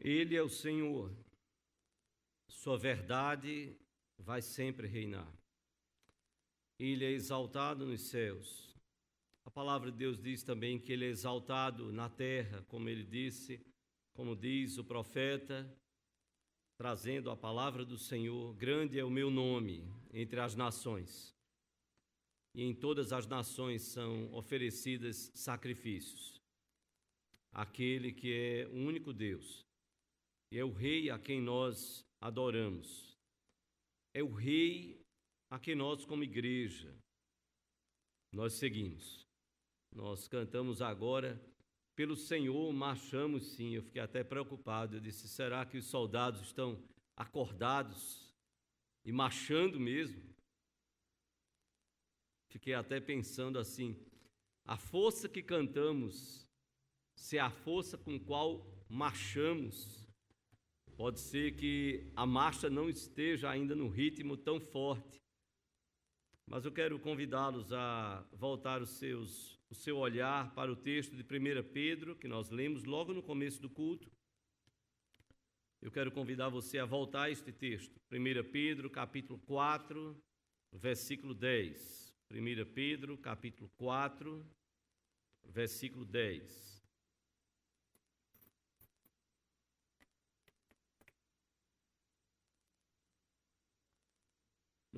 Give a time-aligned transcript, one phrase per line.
[0.00, 1.12] Ele é o Senhor,
[2.48, 3.76] Sua verdade
[4.18, 5.30] vai sempre reinar.
[6.78, 8.74] Ele é exaltado nos céus.
[9.44, 13.60] A palavra de Deus diz também que ele é exaltado na terra, como ele disse,
[14.12, 15.68] como diz o profeta,
[16.76, 21.34] trazendo a palavra do Senhor: Grande é o meu nome entre as nações,
[22.54, 26.40] e em todas as nações são oferecidas sacrifícios.
[27.52, 29.67] Aquele que é o único Deus,
[30.50, 33.16] é o Rei a quem nós adoramos,
[34.14, 35.00] é o Rei
[35.50, 36.94] a quem nós, como igreja,
[38.32, 39.26] nós seguimos.
[39.94, 41.40] Nós cantamos agora,
[41.96, 43.74] pelo Senhor marchamos sim.
[43.74, 44.96] Eu fiquei até preocupado.
[44.96, 46.82] Eu disse: será que os soldados estão
[47.16, 48.32] acordados
[49.04, 50.22] e marchando mesmo?
[52.50, 53.96] Fiquei até pensando assim:
[54.64, 56.46] a força que cantamos,
[57.16, 60.06] se é a força com qual marchamos,
[60.98, 65.22] pode ser que a marcha não esteja ainda no ritmo tão forte.
[66.44, 71.22] Mas eu quero convidá-los a voltar os seus, o seu olhar para o texto de
[71.22, 74.10] 1 Pedro, que nós lemos logo no começo do culto.
[75.80, 78.00] Eu quero convidar você a voltar a este texto.
[78.10, 80.20] 1 Pedro, capítulo 4,
[80.72, 82.12] versículo 10.
[82.28, 84.44] 1 Pedro, capítulo 4,
[85.44, 86.67] versículo 10.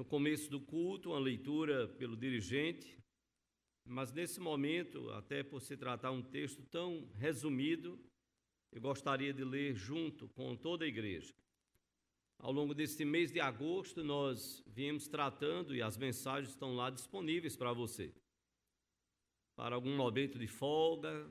[0.01, 2.99] No começo do culto, uma leitura pelo dirigente,
[3.85, 8.03] mas nesse momento, até por se tratar um texto tão resumido,
[8.73, 11.35] eu gostaria de ler junto com toda a igreja.
[12.39, 17.55] Ao longo deste mês de agosto, nós viemos tratando e as mensagens estão lá disponíveis
[17.55, 18.11] para você.
[19.55, 21.31] Para algum momento de folga,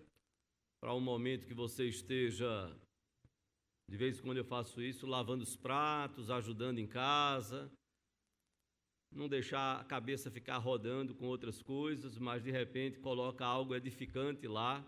[0.80, 2.80] para um momento que você esteja,
[3.90, 7.76] de vez em quando eu faço isso, lavando os pratos, ajudando em casa,
[9.12, 14.48] não deixar a cabeça ficar rodando com outras coisas, mas de repente coloca algo edificante
[14.48, 14.86] lá.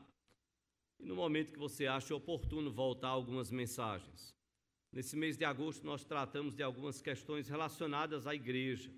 [0.99, 4.35] E no momento que você acha oportuno voltar algumas mensagens.
[4.91, 8.91] Nesse mês de agosto nós tratamos de algumas questões relacionadas à igreja.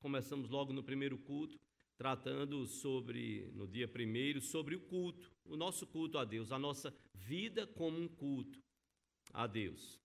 [0.00, 1.58] Começamos logo no primeiro culto,
[1.98, 6.94] tratando sobre, no dia primeiro, sobre o culto, o nosso culto a Deus, a nossa
[7.14, 8.58] vida como um culto
[9.32, 10.00] a Deus.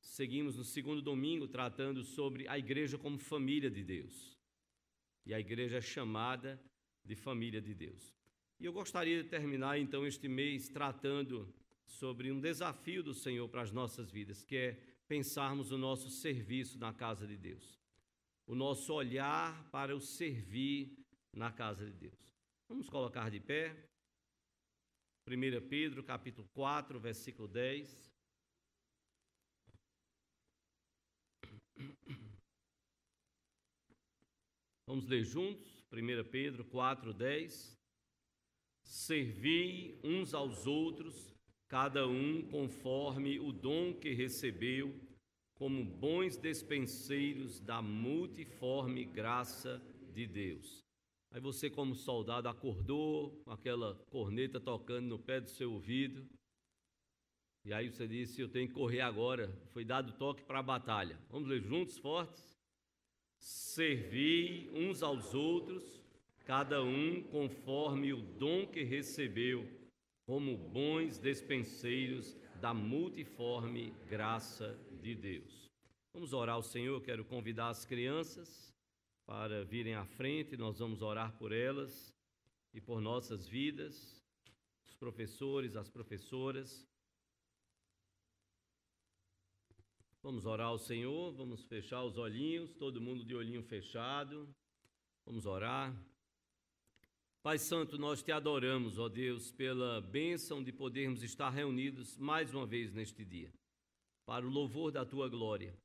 [0.00, 4.36] Seguimos no segundo domingo tratando sobre a igreja como família de Deus.
[5.24, 6.60] E a igreja é chamada
[7.04, 8.14] de família de Deus.
[8.58, 11.52] E eu gostaria de terminar então este mês tratando
[11.84, 14.72] sobre um desafio do Senhor para as nossas vidas, que é
[15.06, 17.78] pensarmos o nosso serviço na casa de Deus.
[18.46, 20.98] O nosso olhar para o servir
[21.32, 22.34] na casa de Deus.
[22.68, 23.74] Vamos colocar de pé.
[25.26, 28.07] 1 Pedro, capítulo 4, versículo 10.
[34.86, 37.78] Vamos ler juntos, 1 Pedro 4, 10.
[38.84, 41.34] Servi uns aos outros,
[41.68, 44.98] cada um conforme o dom que recebeu,
[45.54, 49.82] como bons despenseiros da multiforme graça
[50.14, 50.82] de Deus.
[51.30, 56.26] Aí você, como soldado, acordou com aquela corneta tocando no pé do seu ouvido.
[57.64, 59.52] E aí você disse: Eu tenho que correr agora.
[59.72, 61.18] Foi dado toque para a batalha.
[61.30, 62.58] Vamos ler juntos, fortes?
[63.38, 66.02] Servi uns aos outros,
[66.44, 69.68] cada um conforme o dom que recebeu,
[70.26, 75.70] como bons despenseiros da multiforme graça de Deus.
[76.12, 78.74] Vamos orar ao Senhor, quero convidar as crianças
[79.24, 82.14] para virem à frente, nós vamos orar por elas
[82.72, 84.24] e por nossas vidas,
[84.88, 86.87] os professores, as professoras.
[90.20, 94.52] Vamos orar ao Senhor, vamos fechar os olhinhos, todo mundo de olhinho fechado.
[95.24, 95.96] Vamos orar.
[97.40, 102.66] Pai Santo, nós te adoramos, ó Deus, pela bênção de podermos estar reunidos mais uma
[102.66, 103.52] vez neste dia,
[104.26, 105.78] para o louvor da tua glória.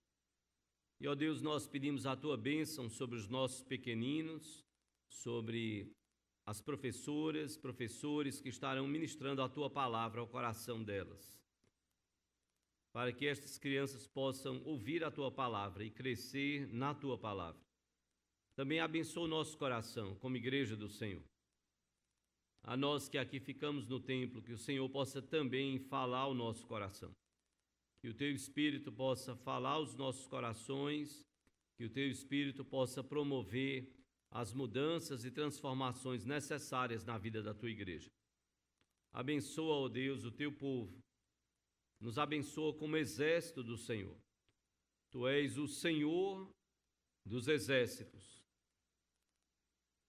[0.99, 4.65] E, ó Deus, nós pedimos a tua bênção sobre os nossos pequeninos,
[5.07, 5.93] sobre
[6.43, 11.42] as professoras, professores que estarão ministrando a tua palavra ao coração delas
[12.93, 17.59] para que estas crianças possam ouvir a tua palavra e crescer na tua palavra.
[18.55, 21.23] Também abençoa o nosso coração como igreja do Senhor.
[22.61, 26.67] A nós que aqui ficamos no templo, que o Senhor possa também falar ao nosso
[26.67, 27.11] coração.
[27.99, 31.25] Que o teu espírito possa falar aos nossos corações,
[31.75, 33.91] que o teu espírito possa promover
[34.29, 38.11] as mudanças e transformações necessárias na vida da tua igreja.
[39.11, 41.03] Abençoa, ó Deus, o teu povo
[42.03, 44.19] nos abençoa como exército do Senhor.
[45.09, 46.53] Tu és o Senhor
[47.25, 48.43] dos exércitos.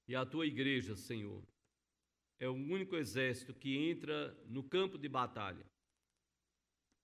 [0.09, 1.47] E a tua igreja, Senhor,
[2.41, 5.65] é o único exército que entra no campo de batalha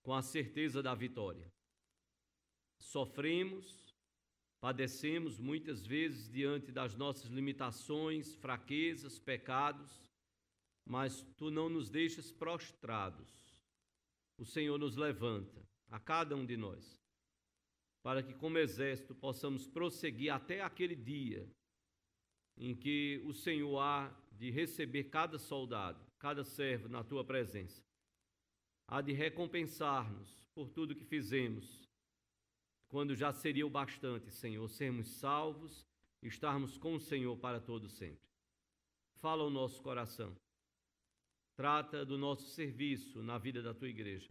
[0.03, 1.49] com a certeza da vitória.
[2.81, 3.95] Sofremos,
[4.61, 10.11] padecemos muitas vezes diante das nossas limitações, fraquezas, pecados,
[10.85, 13.40] mas tu não nos deixas prostrados.
[14.41, 16.99] O Senhor nos levanta, a cada um de nós,
[18.03, 21.47] para que, como exército, possamos prosseguir até aquele dia
[22.57, 27.83] em que o Senhor há de receber cada soldado, cada servo na tua presença.
[28.89, 31.87] Há de recompensar-nos por tudo que fizemos,
[32.89, 35.87] quando já seria o bastante, Senhor, sermos salvos
[36.23, 38.27] e estarmos com o Senhor para todo sempre.
[39.17, 40.35] Fala o nosso coração.
[41.55, 44.31] Trata do nosso serviço na vida da tua igreja.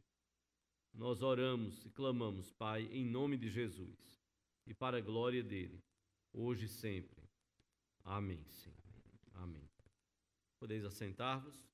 [0.94, 4.19] Nós oramos e clamamos, Pai, em nome de Jesus
[4.66, 5.83] e para a glória dele,
[6.33, 7.24] hoje e sempre.
[8.04, 8.77] Amém, Senhor.
[9.36, 9.69] Amém.
[10.60, 11.69] Podeis assentar-vos.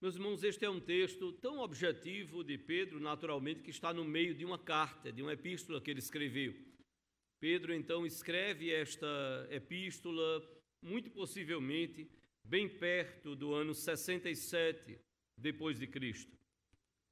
[0.00, 4.34] Meus irmãos, este é um texto tão objetivo de Pedro, naturalmente, que está no meio
[4.34, 6.54] de uma carta, de uma epístola que ele escreveu.
[7.38, 9.06] Pedro então escreve esta
[9.50, 10.42] epístola,
[10.80, 12.10] muito possivelmente,
[12.42, 14.98] bem perto do ano 67
[15.36, 16.34] depois de Cristo,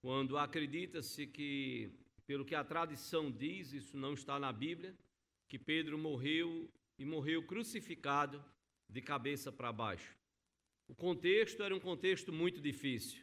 [0.00, 1.90] quando acredita-se que,
[2.26, 4.96] pelo que a tradição diz, isso não está na Bíblia,
[5.46, 6.66] que Pedro morreu
[6.98, 8.42] e morreu crucificado
[8.88, 10.17] de cabeça para baixo.
[10.88, 13.22] O contexto era um contexto muito difícil,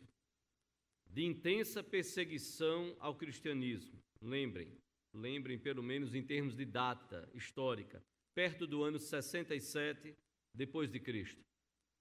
[1.09, 3.99] de intensa perseguição ao cristianismo.
[4.21, 4.71] Lembrem,
[5.11, 8.03] lembrem pelo menos em termos de data histórica,
[8.35, 10.15] perto do ano 67
[10.53, 11.43] depois de Cristo.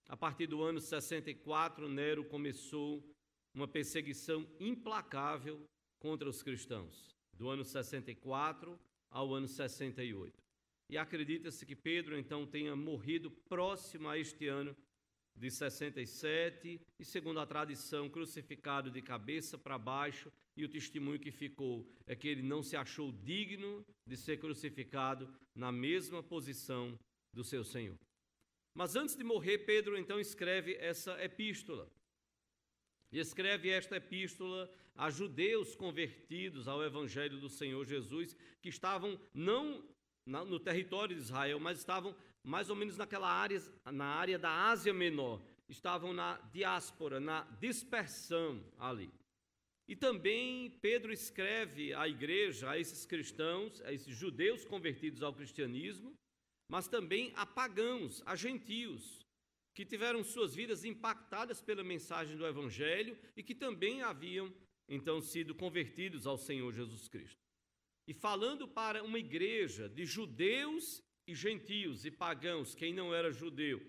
[0.06, 3.02] A partir do ano 64, Nero começou
[3.54, 5.64] uma perseguição implacável
[5.98, 8.78] contra os cristãos, do ano 64
[9.10, 10.42] ao ano 68.
[10.90, 14.76] E acredita-se que Pedro então tenha morrido próximo a este ano
[15.36, 20.32] de 67 e, segundo a tradição, crucificado de cabeça para baixo.
[20.56, 25.32] E o testemunho que ficou é que ele não se achou digno de ser crucificado
[25.54, 26.98] na mesma posição
[27.32, 27.98] do seu Senhor.
[28.74, 31.90] Mas antes de morrer, Pedro então escreve essa epístola.
[33.10, 39.84] E escreve esta epístola a judeus convertidos ao evangelho do Senhor Jesus, que estavam não
[40.26, 44.92] no território de Israel, mas estavam mais ou menos naquela área, na área da Ásia
[44.92, 49.10] Menor, estavam na diáspora, na dispersão ali.
[49.88, 56.14] E também Pedro escreve à igreja, a esses cristãos, a esses judeus convertidos ao cristianismo,
[56.68, 59.26] mas também a pagãos, a gentios,
[59.74, 64.52] que tiveram suas vidas impactadas pela mensagem do Evangelho e que também haviam
[64.88, 67.42] então sido convertidos ao Senhor Jesus Cristo.
[68.06, 73.80] E falando para uma igreja de judeus e gentios e pagãos, quem não era judeu,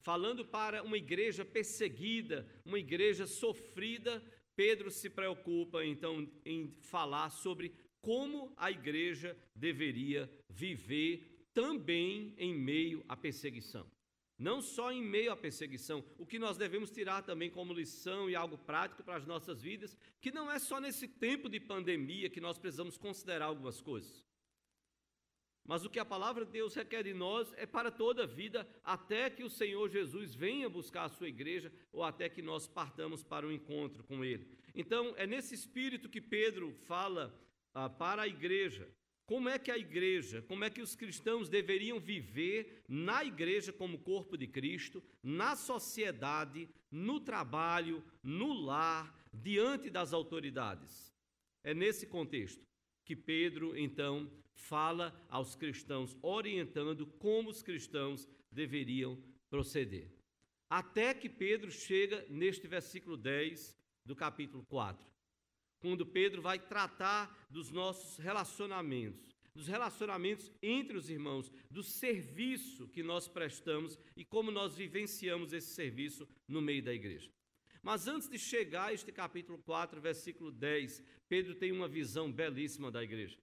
[0.00, 4.22] falando para uma igreja perseguida, uma igreja sofrida,
[4.56, 13.04] Pedro se preocupa então em falar sobre como a igreja deveria viver também em meio
[13.08, 13.90] à perseguição.
[14.38, 18.34] Não só em meio à perseguição, o que nós devemos tirar também como lição e
[18.34, 22.40] algo prático para as nossas vidas, que não é só nesse tempo de pandemia que
[22.40, 24.24] nós precisamos considerar algumas coisas.
[25.70, 28.68] Mas o que a palavra de Deus requer de nós é para toda a vida,
[28.82, 33.22] até que o Senhor Jesus venha buscar a sua igreja ou até que nós partamos
[33.22, 34.48] para o um encontro com Ele.
[34.74, 37.32] Então, é nesse espírito que Pedro fala
[37.72, 38.88] ah, para a igreja,
[39.26, 44.00] como é que a igreja, como é que os cristãos deveriam viver na igreja como
[44.00, 51.14] corpo de Cristo, na sociedade, no trabalho, no lar, diante das autoridades.
[51.62, 52.66] É nesse contexto
[53.04, 60.10] que Pedro, então, fala aos cristãos, orientando como os cristãos deveriam proceder.
[60.68, 65.10] Até que Pedro chega neste versículo 10 do capítulo 4
[65.80, 73.02] quando Pedro vai tratar dos nossos relacionamentos, dos relacionamentos entre os irmãos, do serviço que
[73.02, 77.30] nós prestamos e como nós vivenciamos esse serviço no meio da igreja.
[77.82, 82.90] Mas antes de chegar a este capítulo 4, versículo 10, Pedro tem uma visão belíssima
[82.90, 83.38] da igreja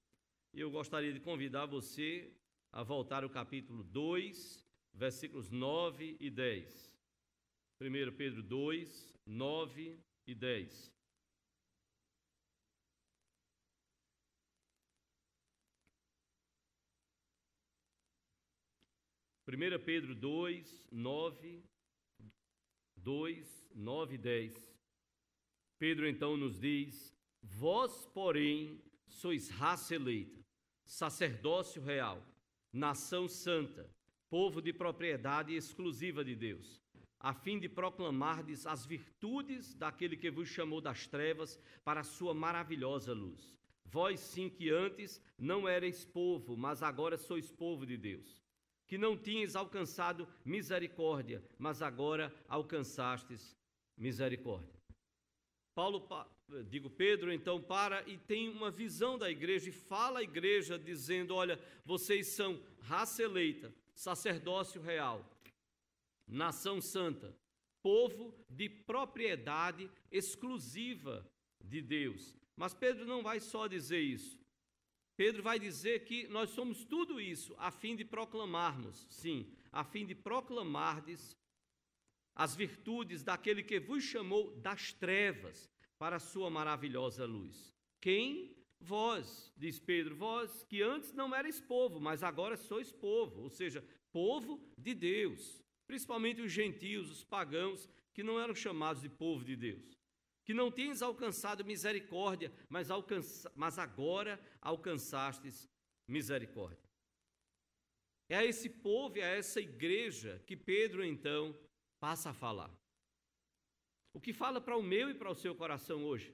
[0.59, 2.33] eu gostaria de convidar você
[2.71, 6.91] a voltar ao capítulo 2, versículos 9 e 10.
[7.79, 10.91] 1 Pedro 2, 9 e 10.
[19.45, 21.63] Primeira Pedro 2, 9,
[22.95, 24.77] 2, 9 e 10.
[25.77, 30.36] Pedro então nos diz: Vós, porém, sois raça eleita,
[30.87, 32.25] sacerdócio real,
[32.71, 33.87] nação santa,
[34.29, 36.81] povo de propriedade exclusiva de Deus,
[37.19, 42.33] a fim de proclamardes as virtudes daquele que vos chamou das trevas para a sua
[42.33, 43.55] maravilhosa luz.
[43.85, 48.43] Vós sim que antes não erais povo, mas agora sois povo de Deus.
[48.85, 53.57] Que não tinhas alcançado misericórdia, mas agora alcançastes
[53.97, 54.77] misericórdia.
[55.73, 56.07] Paulo,
[56.69, 61.35] digo Pedro, então para e tem uma visão da igreja e fala à igreja dizendo:
[61.35, 65.25] olha, vocês são raça eleita, sacerdócio real,
[66.27, 67.35] nação santa,
[67.81, 71.29] povo de propriedade exclusiva
[71.63, 72.37] de Deus.
[72.55, 74.39] Mas Pedro não vai só dizer isso.
[75.15, 80.05] Pedro vai dizer que nós somos tudo isso a fim de proclamarmos, sim, a fim
[80.05, 81.35] de proclamardes
[82.35, 87.73] as virtudes daquele que vos chamou das trevas para a sua maravilhosa luz.
[88.01, 88.55] Quem?
[88.79, 93.83] Vós, diz Pedro, vós que antes não erais povo, mas agora sois povo, ou seja,
[94.11, 99.55] povo de Deus, principalmente os gentios, os pagãos, que não eram chamados de povo de
[99.55, 99.97] Deus,
[100.45, 105.67] que não tens alcançado misericórdia, mas, alcança, mas agora alcançastes
[106.07, 106.87] misericórdia.
[108.29, 111.57] É a esse povo, é a essa igreja que Pedro então
[111.99, 112.71] passa a falar.
[114.17, 116.33] O que fala para o meu e para o seu coração hoje?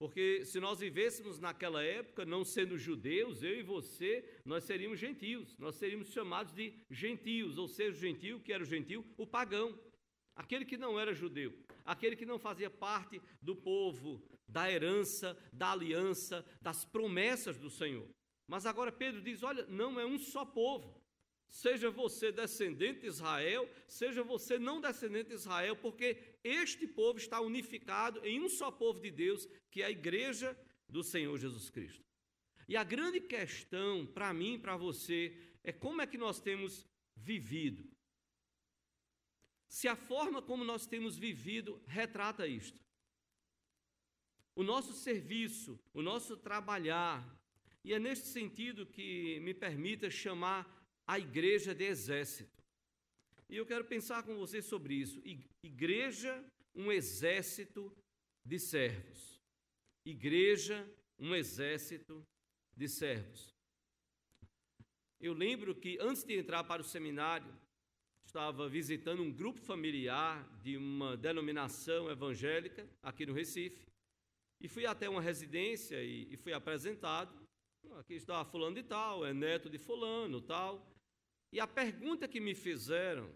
[0.00, 5.56] Porque se nós vivêssemos naquela época, não sendo judeus, eu e você, nós seríamos gentios,
[5.58, 9.78] nós seríamos chamados de gentios, ou seja, o gentio, que era o gentio, o pagão,
[10.34, 15.70] aquele que não era judeu, aquele que não fazia parte do povo, da herança, da
[15.70, 18.08] aliança, das promessas do Senhor.
[18.48, 20.99] Mas agora Pedro diz: olha, não é um só povo,
[21.50, 27.40] seja você descendente de Israel, seja você não descendente de Israel, porque este povo está
[27.40, 30.56] unificado em um só povo de Deus, que é a igreja
[30.88, 32.08] do Senhor Jesus Cristo.
[32.68, 36.88] E a grande questão para mim e para você é como é que nós temos
[37.16, 37.90] vivido.
[39.68, 42.80] Se a forma como nós temos vivido retrata isto.
[44.54, 47.24] O nosso serviço, o nosso trabalhar,
[47.82, 52.62] e é neste sentido que me permita chamar a igreja de exército.
[53.48, 55.20] E eu quero pensar com você sobre isso.
[55.62, 57.92] Igreja, um exército
[58.44, 59.40] de servos.
[60.04, 60.88] Igreja,
[61.18, 62.24] um exército
[62.76, 63.54] de servos.
[65.20, 67.52] Eu lembro que antes de entrar para o seminário,
[68.24, 73.86] estava visitando um grupo familiar de uma denominação evangélica aqui no Recife.
[74.60, 77.34] E fui até uma residência e, e fui apresentado.
[77.98, 80.86] Aqui está fulano de tal, é neto de fulano, tal.
[81.52, 83.32] E a pergunta que me fizeram,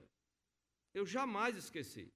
[0.94, 2.08] eu jamais esqueci.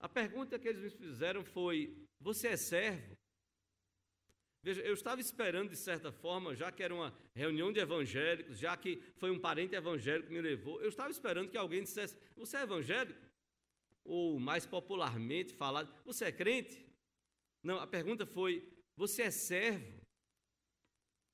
[0.00, 3.16] A pergunta que eles me fizeram foi: Você é servo?
[4.62, 8.76] Veja, eu estava esperando, de certa forma, já que era uma reunião de evangélicos, já
[8.76, 12.56] que foi um parente evangélico que me levou, eu estava esperando que alguém dissesse: Você
[12.56, 13.20] é evangélico?
[14.04, 16.84] Ou, mais popularmente falado, Você é crente?
[17.62, 20.03] Não, a pergunta foi: Você é servo?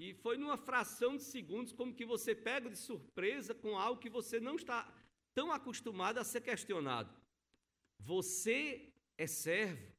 [0.01, 4.09] E foi numa fração de segundos, como que você pega de surpresa com algo que
[4.09, 4.91] você não está
[5.35, 7.15] tão acostumado a ser questionado.
[7.99, 9.93] Você é servo.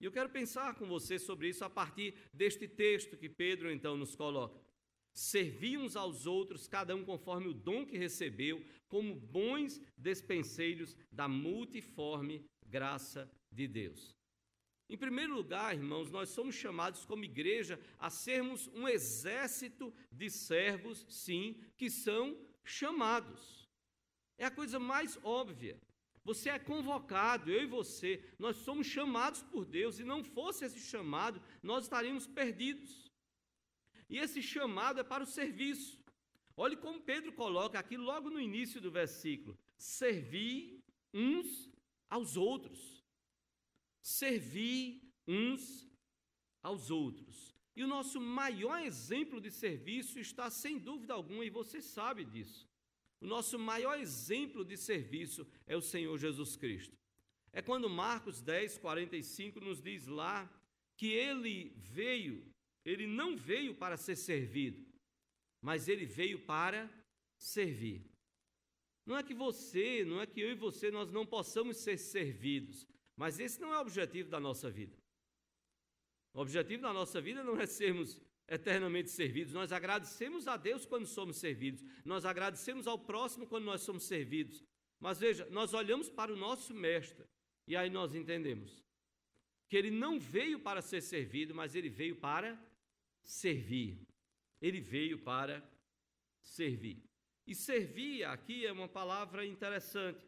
[0.00, 3.96] E eu quero pensar com você sobre isso a partir deste texto que Pedro então
[3.96, 4.60] nos coloca.
[5.14, 11.28] Servi uns aos outros, cada um conforme o dom que recebeu, como bons despenseiros da
[11.28, 14.17] multiforme graça de Deus.
[14.88, 21.04] Em primeiro lugar, irmãos, nós somos chamados como igreja a sermos um exército de servos,
[21.10, 23.68] sim, que são chamados.
[24.38, 25.78] É a coisa mais óbvia.
[26.24, 30.80] Você é convocado, eu e você, nós somos chamados por Deus, e não fosse esse
[30.80, 33.10] chamado, nós estaríamos perdidos.
[34.08, 36.02] E esse chamado é para o serviço.
[36.56, 41.70] Olhe como Pedro coloca aqui logo no início do versículo: servir uns
[42.08, 42.97] aos outros
[44.02, 45.88] servir uns
[46.62, 47.54] aos outros.
[47.76, 52.68] E o nosso maior exemplo de serviço está, sem dúvida alguma, e você sabe disso.
[53.20, 56.96] O nosso maior exemplo de serviço é o Senhor Jesus Cristo.
[57.52, 60.48] É quando Marcos 10, 45 nos diz lá
[60.96, 62.44] que ele veio,
[62.84, 64.84] ele não veio para ser servido,
[65.60, 66.90] mas ele veio para
[67.36, 68.04] servir.
[69.06, 72.86] Não é que você, não é que eu e você nós não possamos ser servidos,
[73.18, 74.96] mas esse não é o objetivo da nossa vida.
[76.32, 79.52] O objetivo da nossa vida não é sermos eternamente servidos.
[79.52, 81.84] Nós agradecemos a Deus quando somos servidos.
[82.04, 84.64] Nós agradecemos ao próximo quando nós somos servidos.
[85.00, 87.26] Mas veja, nós olhamos para o nosso mestre
[87.66, 88.84] e aí nós entendemos
[89.68, 92.56] que ele não veio para ser servido, mas ele veio para
[93.24, 94.06] servir.
[94.62, 95.68] Ele veio para
[96.40, 97.02] servir.
[97.44, 100.24] E servir aqui é uma palavra interessante.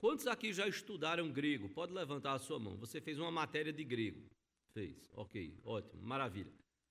[0.00, 1.68] Quantos aqui já estudaram grego?
[1.68, 2.74] Pode levantar a sua mão.
[2.78, 4.18] Você fez uma matéria de grego.
[4.72, 5.12] Fez.
[5.14, 6.50] Ok, ótimo, maravilha.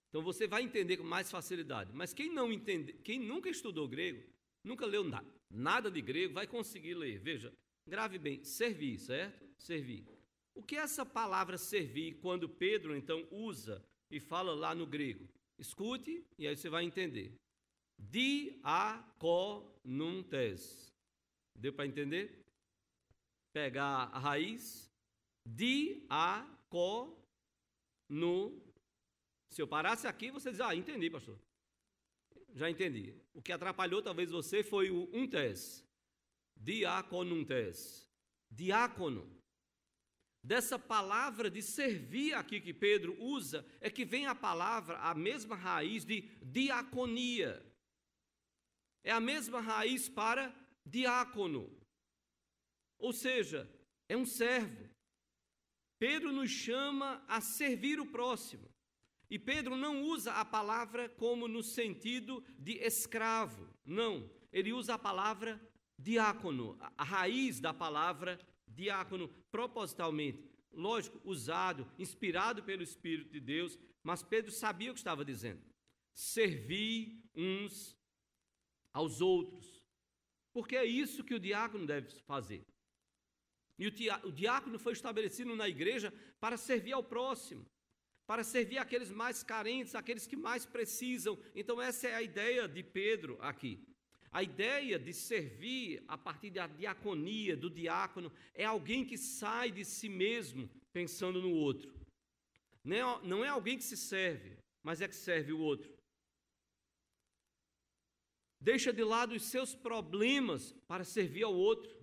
[0.10, 1.92] Então você vai entender com mais facilidade.
[1.92, 4.22] Mas quem não entende, quem nunca estudou grego,
[4.64, 7.18] nunca leu nada, nada de grego, vai conseguir ler.
[7.20, 7.52] Veja,
[7.88, 9.44] grave bem, servir, certo?
[9.58, 10.06] Servir.
[10.54, 15.28] O que é essa palavra servir quando Pedro então usa e fala lá no grego?
[15.58, 17.34] Escute e aí você vai entender.
[17.98, 20.94] Diaconuntes.
[21.56, 22.39] Deu para entender?
[23.52, 24.92] Pegar a raiz
[25.46, 27.18] de a co
[28.08, 28.62] no.
[29.50, 31.40] Se eu parasse aqui, você diz, ah, entendi, pastor.
[32.54, 33.16] Já entendi.
[33.34, 35.86] O que atrapalhou talvez você foi o untes.
[36.56, 38.08] Diaconuntes.
[38.52, 39.40] Diácono.
[40.44, 45.56] Dessa palavra de servir aqui que Pedro usa, é que vem a palavra, a mesma
[45.56, 47.66] raiz de diaconia.
[49.04, 50.54] É a mesma raiz para
[50.86, 51.79] diácono.
[53.00, 53.70] Ou seja,
[54.08, 54.90] é um servo.
[55.98, 58.70] Pedro nos chama a servir o próximo.
[59.30, 63.70] E Pedro não usa a palavra como no sentido de escravo.
[63.86, 65.62] Não, ele usa a palavra
[65.98, 70.50] diácono, a raiz da palavra diácono, propositalmente.
[70.72, 75.62] Lógico, usado, inspirado pelo Espírito de Deus, mas Pedro sabia o que estava dizendo.
[76.14, 77.98] Servir uns
[78.94, 79.84] aos outros.
[80.54, 82.66] Porque é isso que o diácono deve fazer.
[83.80, 87.66] E o diácono foi estabelecido na igreja para servir ao próximo,
[88.28, 91.40] para servir aqueles mais carentes, aqueles que mais precisam.
[91.56, 93.82] Então, essa é a ideia de Pedro aqui.
[94.32, 99.86] A ideia de servir a partir da diaconia, do diácono, é alguém que sai de
[99.86, 101.98] si mesmo pensando no outro.
[102.84, 105.98] Não é, é alguém que se serve, mas é que serve o outro.
[108.60, 111.99] Deixa de lado os seus problemas para servir ao outro.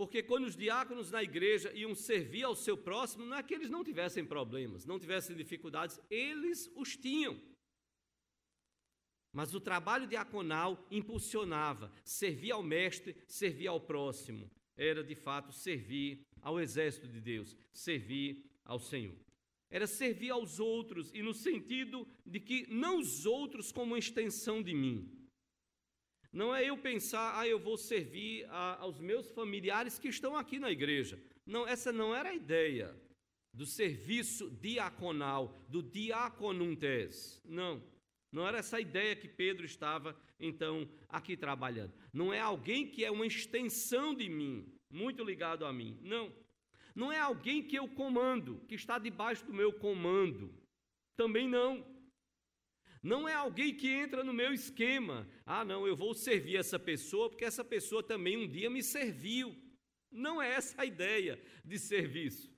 [0.00, 3.68] Porque quando os diáconos na igreja iam servir ao seu próximo, não é que eles
[3.68, 7.38] não tivessem problemas, não tivessem dificuldades, eles os tinham.
[9.30, 14.50] Mas o trabalho diaconal impulsionava, servir ao mestre, servir ao próximo.
[14.74, 19.18] Era de fato servir ao exército de Deus, servir ao Senhor.
[19.68, 24.72] Era servir aos outros, e no sentido de que não os outros como extensão de
[24.72, 25.19] mim,
[26.32, 30.58] não é eu pensar, ah, eu vou servir a, aos meus familiares que estão aqui
[30.58, 31.20] na igreja.
[31.44, 32.94] Não, essa não era a ideia
[33.52, 37.42] do serviço diaconal, do diaconuntes.
[37.44, 37.82] Não,
[38.30, 41.92] não era essa ideia que Pedro estava, então, aqui trabalhando.
[42.12, 45.98] Não é alguém que é uma extensão de mim, muito ligado a mim.
[46.00, 46.32] Não.
[46.94, 50.54] Não é alguém que eu comando, que está debaixo do meu comando.
[51.16, 51.84] Também não.
[53.02, 55.26] Não é alguém que entra no meu esquema.
[55.46, 59.56] Ah, não, eu vou servir essa pessoa porque essa pessoa também um dia me serviu.
[60.10, 62.52] Não é essa a ideia de serviço.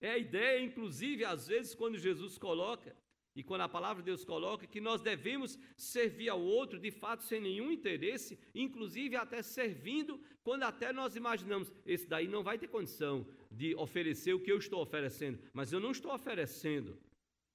[0.00, 2.96] É a ideia, inclusive, às vezes, quando Jesus coloca,
[3.36, 7.22] e quando a palavra de Deus coloca, que nós devemos servir ao outro, de fato,
[7.22, 12.66] sem nenhum interesse, inclusive até servindo, quando até nós imaginamos, esse daí não vai ter
[12.66, 16.98] condição de oferecer o que eu estou oferecendo, mas eu não estou oferecendo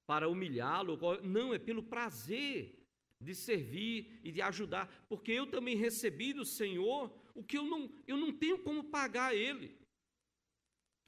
[0.07, 0.97] para humilhá-lo.
[1.21, 2.73] Não, é pelo prazer
[3.19, 7.91] de servir e de ajudar, porque eu também recebi do Senhor o que eu não,
[8.07, 9.77] eu não tenho como pagar a Ele.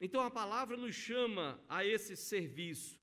[0.02, 3.00] Então a palavra nos chama a esse serviço,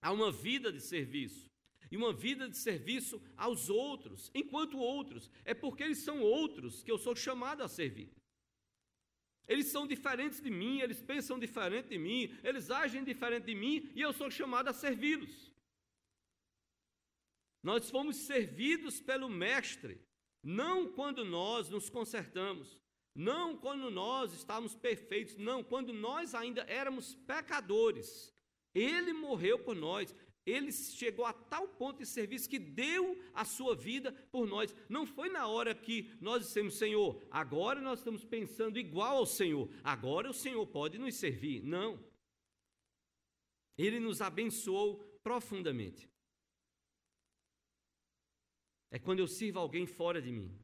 [0.00, 1.50] a uma vida de serviço,
[1.90, 6.90] e uma vida de serviço aos outros, enquanto outros, é porque eles são outros que
[6.90, 8.10] eu sou chamado a servir.
[9.48, 13.90] Eles são diferentes de mim, eles pensam diferente de mim, eles agem diferente de mim
[13.94, 15.52] e eu sou chamado a servi-los.
[17.62, 20.00] Nós fomos servidos pelo Mestre,
[20.42, 22.80] não quando nós nos consertamos,
[23.14, 28.34] não quando nós estávamos perfeitos, não, quando nós ainda éramos pecadores.
[28.74, 33.76] Ele morreu por nós, ele chegou a tal ponto de serviço que deu a sua
[33.76, 34.74] vida por nós.
[34.88, 39.70] Não foi na hora que nós dissemos, Senhor, agora nós estamos pensando igual ao Senhor,
[39.84, 41.62] agora o Senhor pode nos servir.
[41.62, 42.02] Não.
[43.78, 46.10] Ele nos abençoou profundamente.
[48.90, 50.58] É quando eu sirvo alguém fora de mim.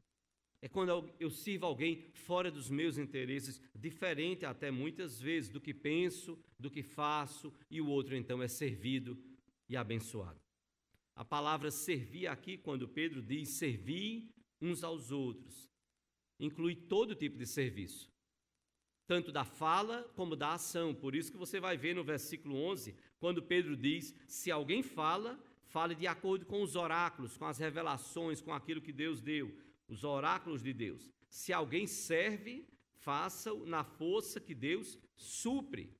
[0.61, 5.73] É quando eu sirvo alguém fora dos meus interesses, diferente até muitas vezes do que
[5.73, 9.17] penso, do que faço, e o outro então é servido
[9.69, 10.41] e abençoado.
[11.15, 15.69] A palavra servir aqui, quando Pedro diz servir uns aos outros,
[16.39, 18.11] inclui todo tipo de serviço,
[19.05, 20.93] tanto da fala como da ação.
[20.95, 25.41] Por isso que você vai ver no versículo 11, quando Pedro diz: se alguém fala,
[25.65, 29.53] fale de acordo com os oráculos, com as revelações, com aquilo que Deus deu
[29.87, 31.11] os oráculos de Deus.
[31.29, 35.97] Se alguém serve, faça-o na força que Deus supre.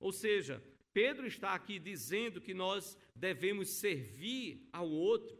[0.00, 5.36] Ou seja, Pedro está aqui dizendo que nós devemos servir ao outro,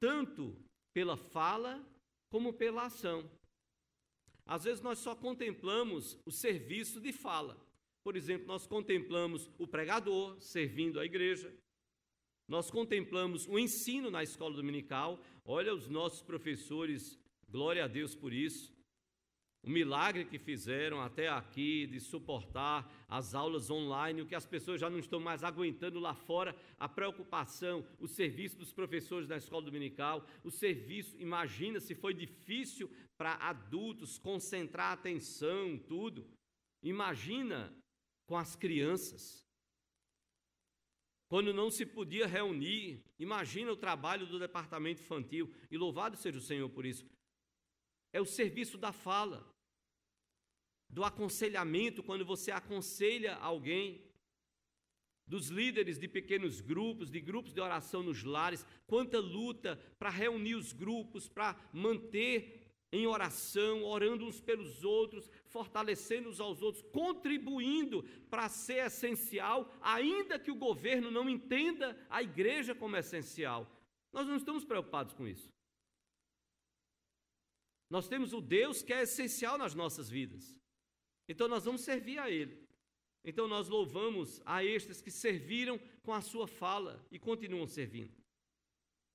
[0.00, 0.56] tanto
[0.94, 1.84] pela fala
[2.30, 3.30] como pela ação.
[4.46, 7.60] Às vezes nós só contemplamos o serviço de fala.
[8.02, 11.54] Por exemplo, nós contemplamos o pregador servindo a igreja,
[12.48, 17.18] nós contemplamos o ensino na escola dominical, olha os nossos professores,
[17.48, 18.74] glória a Deus por isso.
[19.64, 24.80] O milagre que fizeram até aqui de suportar as aulas online, o que as pessoas
[24.80, 29.64] já não estão mais aguentando lá fora, a preocupação, o serviço dos professores da escola
[29.64, 36.28] dominical, o serviço, imagina se foi difícil para adultos concentrar a atenção, tudo.
[36.82, 37.72] Imagina
[38.26, 39.46] com as crianças
[41.28, 43.00] quando não se podia reunir.
[43.16, 47.06] Imagina o trabalho do departamento infantil, e louvado seja o Senhor por isso.
[48.12, 49.51] É o serviço da fala,
[50.92, 54.04] do aconselhamento, quando você aconselha alguém,
[55.26, 60.54] dos líderes de pequenos grupos, de grupos de oração nos lares, quanta luta para reunir
[60.54, 62.60] os grupos, para manter
[62.92, 70.38] em oração, orando uns pelos outros, fortalecendo uns aos outros, contribuindo para ser essencial, ainda
[70.38, 73.66] que o governo não entenda a igreja como essencial.
[74.12, 75.50] Nós não estamos preocupados com isso.
[77.88, 80.61] Nós temos o Deus que é essencial nas nossas vidas.
[81.32, 82.56] Então nós vamos servir a Ele.
[83.24, 88.22] Então nós louvamos a estes que serviram com a sua fala e continuam servindo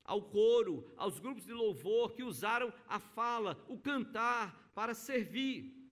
[0.08, 5.92] ao coro, aos grupos de louvor que usaram a fala, o cantar para servir,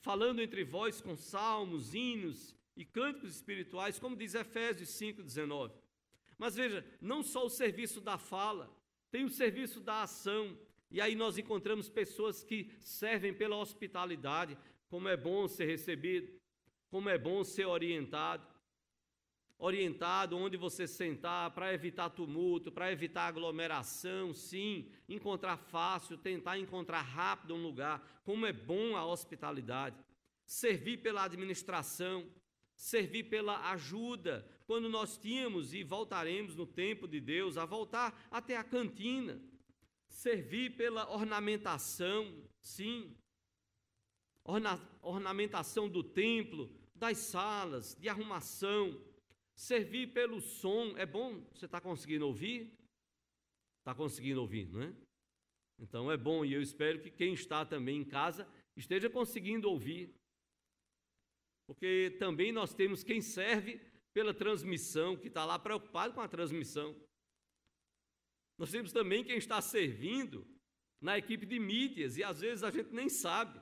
[0.00, 5.72] falando entre vós com salmos, hinos e cânticos espirituais, como diz Efésios 5:19.
[6.36, 8.68] Mas veja, não só o serviço da fala,
[9.12, 10.58] tem o serviço da ação.
[10.90, 14.58] E aí nós encontramos pessoas que servem pela hospitalidade,
[14.94, 16.32] como é bom ser recebido,
[16.88, 18.46] como é bom ser orientado
[19.58, 27.02] orientado onde você sentar para evitar tumulto, para evitar aglomeração, sim, encontrar fácil, tentar encontrar
[27.02, 28.22] rápido um lugar.
[28.22, 29.96] Como é bom a hospitalidade.
[30.46, 32.30] Servir pela administração,
[32.76, 38.56] servir pela ajuda, quando nós tínhamos e voltaremos no tempo de Deus a voltar até
[38.56, 39.42] a cantina.
[40.08, 43.12] Servir pela ornamentação, sim.
[44.44, 49.00] Orna ornamentação do templo, das salas, de arrumação
[49.54, 51.40] Servir pelo som é bom?
[51.54, 52.72] Você está conseguindo ouvir?
[53.78, 54.92] Está conseguindo ouvir, não é?
[55.78, 60.12] Então é bom e eu espero que quem está também em casa esteja conseguindo ouvir.
[61.66, 63.80] Porque também nós temos quem serve
[64.12, 66.94] pela transmissão, que está lá preocupado com a transmissão.
[68.58, 70.46] Nós temos também quem está servindo
[71.00, 73.60] na equipe de mídias e às vezes a gente nem sabe.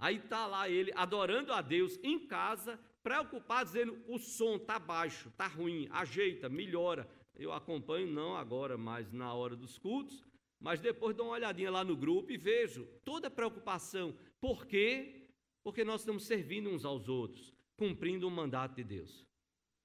[0.00, 5.28] Aí está lá ele adorando a Deus em casa preocupado dizendo o som está baixo,
[5.28, 7.08] está ruim, ajeita, melhora.
[7.36, 10.22] Eu acompanho não agora, mas na hora dos cultos,
[10.58, 14.14] mas depois dou uma olhadinha lá no grupo e vejo toda a preocupação.
[14.40, 15.28] Por quê?
[15.62, 19.26] Porque nós estamos servindo uns aos outros, cumprindo o mandato de Deus.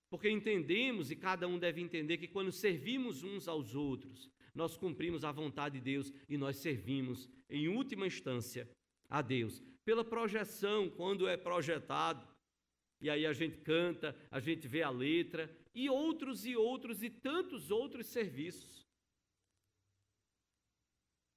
[0.10, 5.24] Porque entendemos, e cada um deve entender, que quando servimos uns aos outros, nós cumprimos
[5.24, 8.70] a vontade de Deus e nós servimos, em última instância,
[9.10, 9.62] a Deus.
[9.86, 12.28] Pela projeção, quando é projetado,
[13.00, 17.10] e aí a gente canta, a gente vê a letra, e outros e outros e
[17.10, 18.86] tantos outros serviços.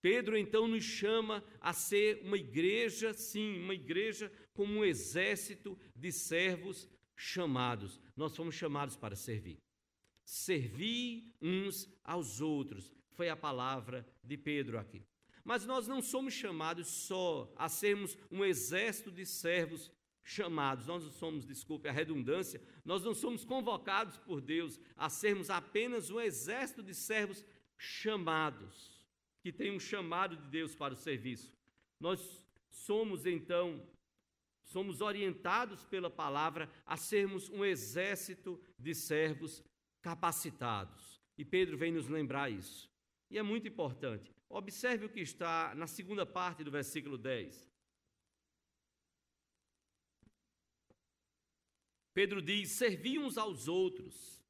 [0.00, 6.12] Pedro então nos chama a ser uma igreja, sim, uma igreja como um exército de
[6.12, 8.00] servos chamados.
[8.16, 9.58] Nós fomos chamados para servir.
[10.24, 15.04] Servir uns aos outros, foi a palavra de Pedro aqui.
[15.44, 19.90] Mas nós não somos chamados só a sermos um exército de servos
[20.28, 25.48] chamados, nós não somos, desculpe a redundância, nós não somos convocados por Deus a sermos
[25.48, 27.42] apenas um exército de servos
[27.78, 29.06] chamados,
[29.40, 31.56] que tem um chamado de Deus para o serviço.
[31.98, 33.82] Nós somos então,
[34.64, 39.64] somos orientados pela palavra a sermos um exército de servos
[40.02, 41.22] capacitados.
[41.38, 42.90] E Pedro vem nos lembrar isso.
[43.30, 44.37] E é muito importante.
[44.48, 47.68] Observe o que está na segunda parte do versículo 10.
[52.14, 54.42] Pedro diz: servi uns aos outros.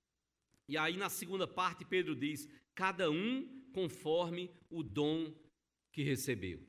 [0.68, 5.34] E aí, na segunda parte, Pedro diz: cada um conforme o dom
[5.92, 6.66] que recebeu.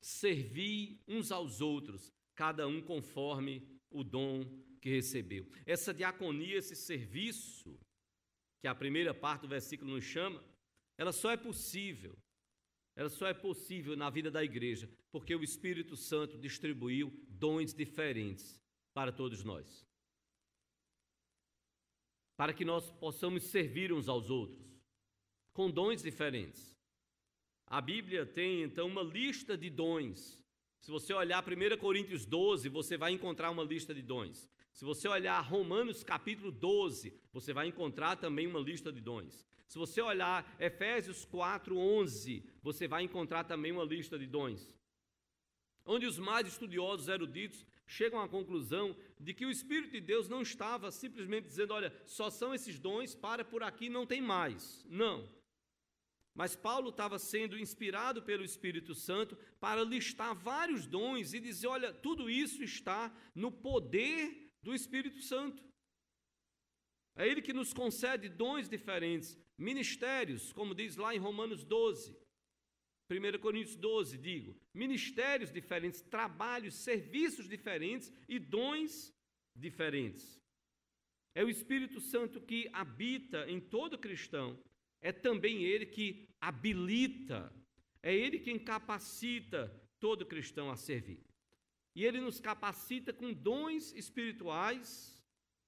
[0.00, 4.44] Servi uns aos outros, cada um conforme o dom
[4.80, 5.48] que recebeu.
[5.64, 7.78] Essa diaconia, esse serviço,
[8.60, 10.42] que a primeira parte do versículo nos chama,
[10.96, 12.16] ela só é possível,
[12.96, 18.60] ela só é possível na vida da igreja, porque o Espírito Santo distribuiu dons diferentes
[18.92, 19.84] para todos nós.
[22.36, 24.64] Para que nós possamos servir uns aos outros,
[25.52, 26.74] com dons diferentes.
[27.66, 30.38] A Bíblia tem então uma lista de dons.
[30.80, 34.48] Se você olhar 1 Coríntios 12, você vai encontrar uma lista de dons.
[34.72, 39.46] Se você olhar Romanos capítulo 12, você vai encontrar também uma lista de dons.
[39.74, 44.72] Se você olhar Efésios 4, 11, você vai encontrar também uma lista de dons.
[45.84, 50.42] Onde os mais estudiosos eruditos chegam à conclusão de que o Espírito de Deus não
[50.42, 54.86] estava simplesmente dizendo: olha, só são esses dons, para por aqui, não tem mais.
[54.88, 55.28] Não.
[56.32, 61.92] Mas Paulo estava sendo inspirado pelo Espírito Santo para listar vários dons e dizer: olha,
[61.92, 65.64] tudo isso está no poder do Espírito Santo.
[67.16, 72.16] É Ele que nos concede dons diferentes, ministérios, como diz lá em Romanos 12,
[73.10, 79.14] 1 Coríntios 12, digo, ministérios diferentes, trabalhos, serviços diferentes e dons
[79.54, 80.40] diferentes.
[81.34, 84.58] É o Espírito Santo que habita em todo cristão,
[85.00, 87.52] é também Ele que habilita,
[88.02, 89.68] é Ele quem capacita
[90.00, 91.24] todo cristão a servir.
[91.94, 95.13] E ele nos capacita com dons espirituais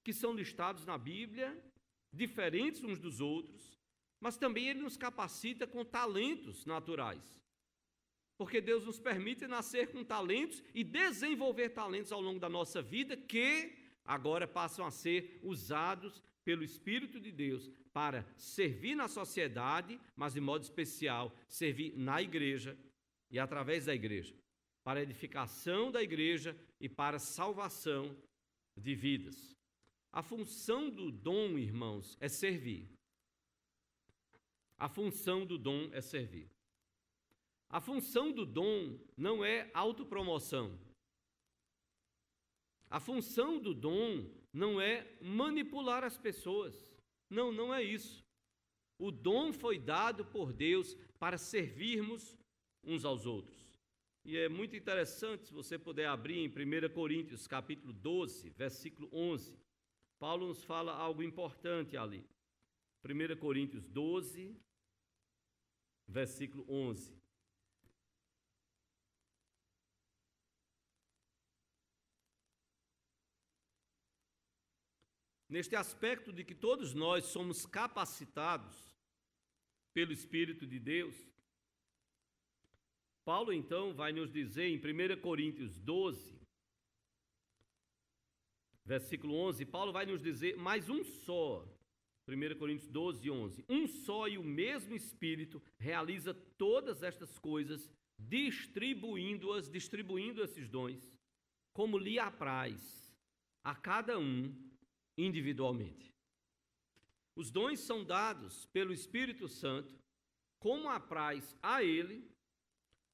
[0.07, 1.53] que são listados na Bíblia,
[2.13, 3.77] diferentes uns dos outros,
[4.21, 7.43] mas também ele nos capacita com talentos naturais.
[8.37, 13.17] Porque Deus nos permite nascer com talentos e desenvolver talentos ao longo da nossa vida
[13.17, 20.35] que agora passam a ser usados pelo Espírito de Deus para servir na sociedade, mas
[20.35, 22.77] de modo especial servir na igreja
[23.29, 24.33] e através da igreja
[24.85, 28.15] para edificação da igreja e para salvação
[28.73, 29.56] de vidas.
[30.11, 32.89] A função do dom, irmãos, é servir.
[34.77, 36.49] A função do dom é servir.
[37.69, 40.79] A função do dom não é autopromoção.
[42.89, 46.95] A função do dom não é manipular as pessoas.
[47.29, 48.23] Não, não é isso.
[48.97, 52.37] O dom foi dado por Deus para servirmos
[52.83, 53.57] uns aos outros.
[54.23, 59.53] E é muito interessante se você puder abrir em 1 Coríntios, capítulo 12, versículo 11.
[60.19, 62.27] Paulo nos fala algo importante ali.
[63.03, 64.59] 1 Coríntios 12,
[66.07, 67.15] versículo 11.
[75.49, 78.75] Neste aspecto de que todos nós somos capacitados
[79.93, 81.15] pelo Espírito de Deus
[83.27, 86.36] Paulo então vai nos dizer em 1 Coríntios 12,
[88.87, 91.67] versículo 11, Paulo vai nos dizer mais um só.
[92.25, 93.65] 1 Coríntios 12, 11.
[93.69, 101.19] Um só e o mesmo Espírito realiza todas estas coisas, distribuindo-as, distribuindo esses dons,
[101.73, 103.13] como lhe apraz,
[103.63, 104.53] a cada um
[105.17, 106.13] individualmente.
[107.35, 109.93] Os dons são dados pelo Espírito Santo,
[110.59, 112.25] como apraz a ele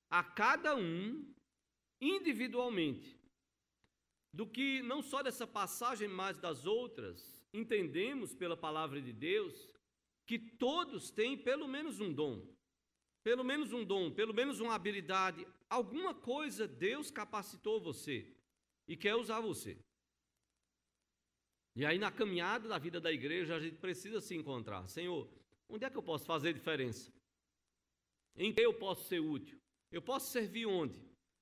[0.09, 1.25] a cada um
[1.99, 3.22] individualmente.
[4.33, 9.69] Do que não só dessa passagem, mas das outras, entendemos pela palavra de Deus
[10.25, 12.45] que todos têm pelo menos um dom.
[13.23, 18.35] Pelo menos um dom, pelo menos uma habilidade, alguma coisa Deus capacitou você
[18.87, 19.77] e quer usar você.
[21.75, 24.87] E aí, na caminhada da vida da igreja, a gente precisa se encontrar.
[24.87, 25.29] Senhor,
[25.69, 27.11] onde é que eu posso fazer diferença?
[28.35, 29.59] Em que eu posso ser útil?
[29.91, 30.99] Eu posso servir onde?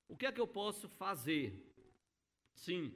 [0.07, 1.70] O que é que eu posso fazer?
[2.53, 2.93] Sim.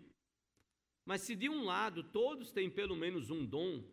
[1.05, 3.83] Mas se de um lado todos têm pelo menos um dom,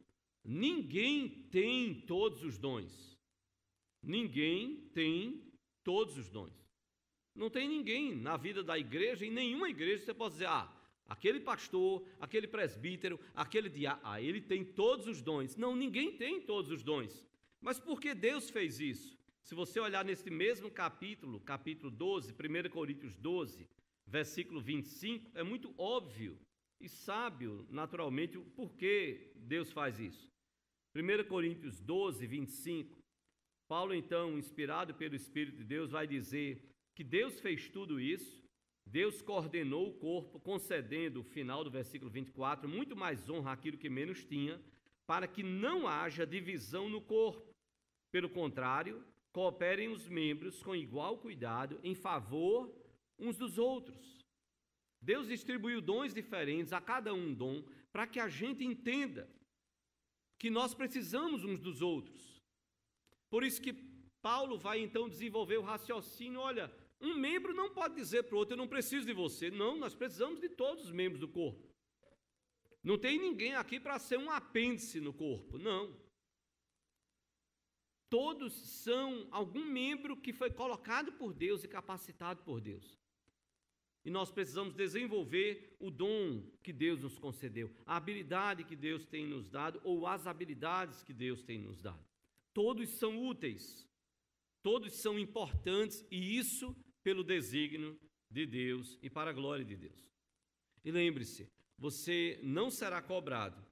[0.45, 3.19] ninguém tem todos os dons.
[4.03, 5.53] Ninguém tem
[5.85, 6.53] todos os dons.
[7.35, 10.71] Não tem ninguém na vida da igreja, em nenhuma igreja você pode dizer, ah,
[11.07, 15.57] aquele pastor, aquele presbítero, aquele diácono, ah, ele tem todos os dons.
[15.57, 17.27] Não, ninguém tem todos os dons.
[17.61, 19.17] Mas por que Deus fez isso?
[19.43, 23.69] Se você olhar nesse mesmo capítulo, capítulo 12, 1 Coríntios 12,
[24.13, 26.39] versículo 25, é muito óbvio
[26.79, 30.29] e sábio, naturalmente, o porquê Deus faz isso.
[30.95, 32.99] 1 Coríntios 12, 25,
[33.67, 36.63] Paulo, então, inspirado pelo Espírito de Deus, vai dizer
[36.95, 38.45] que Deus fez tudo isso,
[38.85, 43.89] Deus coordenou o corpo, concedendo, o final do versículo 24, muito mais honra àquilo que
[43.89, 44.61] menos tinha,
[45.07, 47.51] para que não haja divisão no corpo.
[48.13, 52.82] Pelo contrário, cooperem os membros com igual cuidado em favor
[53.23, 54.21] uns dos outros.
[55.01, 59.29] Deus distribuiu dons diferentes, a cada um dom, para que a gente entenda
[60.39, 62.43] que nós precisamos uns dos outros.
[63.31, 63.73] Por isso que
[64.21, 68.55] Paulo vai então desenvolver o raciocínio: olha, um membro não pode dizer para o outro,
[68.55, 69.51] eu não preciso de você.
[69.51, 71.69] Não, nós precisamos de todos os membros do corpo.
[72.83, 75.97] Não tem ninguém aqui para ser um apêndice no corpo, não.
[78.09, 83.02] Todos são algum membro que foi colocado por Deus e capacitado por Deus.
[84.05, 89.27] E nós precisamos desenvolver o dom que Deus nos concedeu, a habilidade que Deus tem
[89.27, 92.05] nos dado ou as habilidades que Deus tem nos dado.
[92.53, 93.89] Todos são úteis,
[94.63, 100.11] todos são importantes e isso pelo desígnio de Deus e para a glória de Deus.
[100.85, 103.65] E lembre-se, você não será cobrado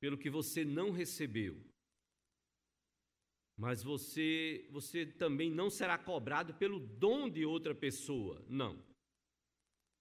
[0.00, 1.60] pelo que você não recebeu,
[3.56, 8.87] mas você, você também não será cobrado pelo dom de outra pessoa, não.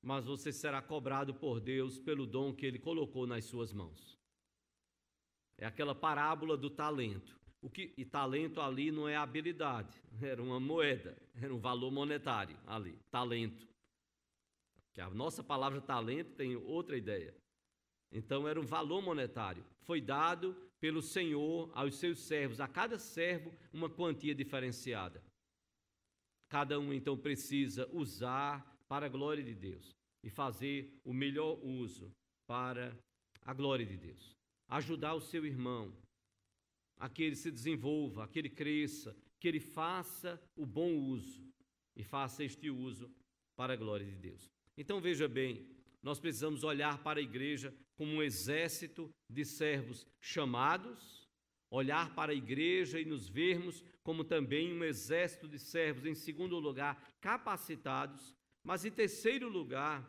[0.02, 4.18] Mas você será cobrado por Deus pelo dom que Ele colocou nas suas mãos.
[5.58, 7.38] É aquela parábola do talento.
[7.62, 12.58] O que, e talento ali não é habilidade, era uma moeda, era um valor monetário
[12.68, 13.68] ali, talento.
[14.94, 17.36] Que a nossa palavra talento tem outra ideia.
[18.12, 19.66] Então era um valor monetário.
[19.82, 25.24] Foi dado pelo Senhor aos seus servos, a cada servo uma quantia diferenciada.
[26.50, 32.12] Cada um então precisa usar para a glória de Deus e fazer o melhor uso
[32.47, 32.97] para
[33.41, 34.36] a glória de Deus.
[34.67, 35.93] Ajudar o seu irmão
[36.97, 41.47] a que ele se desenvolva, a que ele cresça, que ele faça o bom uso
[41.95, 43.10] e faça este uso
[43.56, 44.50] para a glória de Deus.
[44.78, 45.67] Então veja bem,
[46.02, 51.28] nós precisamos olhar para a igreja como um exército de servos chamados,
[51.71, 56.58] olhar para a igreja e nos vermos como também um exército de servos, em segundo
[56.60, 58.37] lugar, capacitados,
[58.68, 60.06] mas em terceiro lugar,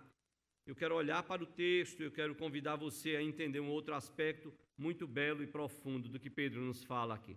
[0.66, 4.52] eu quero olhar para o texto, eu quero convidar você a entender um outro aspecto
[4.76, 7.36] muito belo e profundo do que Pedro nos fala aqui.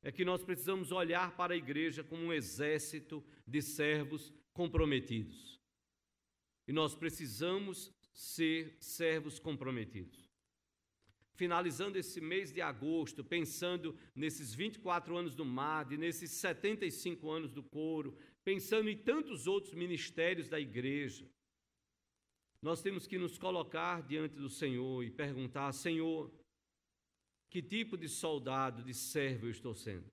[0.00, 5.60] É que nós precisamos olhar para a igreja como um exército de servos comprometidos.
[6.68, 10.30] E nós precisamos ser servos comprometidos.
[11.34, 17.60] Finalizando esse mês de agosto, pensando nesses 24 anos do MAD, nesses 75 anos do
[17.60, 21.26] coro, pensando em tantos outros ministérios da igreja,
[22.60, 26.30] nós temos que nos colocar diante do Senhor e perguntar: Senhor,
[27.50, 30.12] que tipo de soldado, de servo eu estou sendo?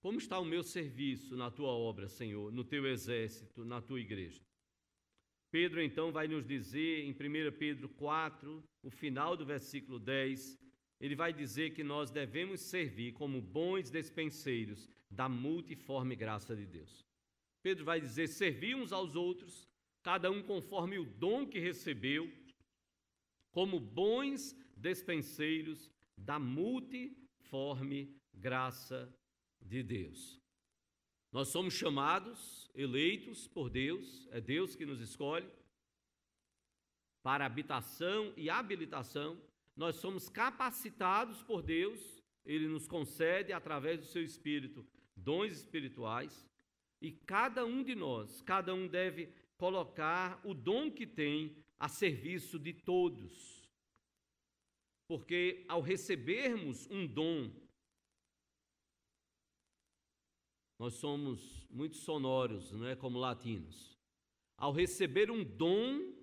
[0.00, 4.40] Como está o meu serviço na tua obra, Senhor, no teu exército, na tua igreja?
[5.50, 10.58] Pedro então vai nos dizer em 1 Pedro 4, o final do versículo 10,
[11.00, 17.06] ele vai dizer que nós devemos servir como bons despenseiros da multiforme graça de Deus.
[17.62, 19.68] Pedro vai dizer: servir uns aos outros,
[20.02, 22.30] cada um conforme o dom que recebeu,
[23.50, 29.12] como bons despenseiros da multiforme graça
[29.60, 30.40] de Deus.
[31.32, 35.50] Nós somos chamados, eleitos por Deus, é Deus que nos escolhe,
[37.22, 39.40] para habitação e habilitação.
[39.74, 44.86] Nós somos capacitados por Deus, Ele nos concede, através do seu Espírito,
[45.16, 46.46] dons espirituais.
[47.00, 52.58] E cada um de nós, cada um deve colocar o dom que tem a serviço
[52.58, 53.66] de todos.
[55.08, 57.50] Porque ao recebermos um dom,
[60.78, 63.96] nós somos muito sonoros, não é como latinos.
[64.58, 66.14] Ao receber um dom,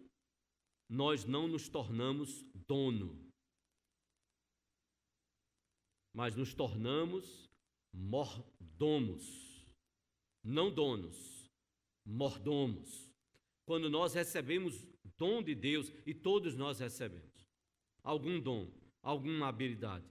[0.90, 3.32] nós não nos tornamos dono,
[6.14, 7.50] mas nos tornamos
[7.94, 9.66] mordomos,
[10.44, 11.50] não donos,
[12.06, 13.10] mordomos.
[13.66, 14.86] Quando nós recebemos
[15.18, 17.48] dom de Deus, e todos nós recebemos,
[18.04, 18.70] algum dom,
[19.02, 20.06] alguma habilidade.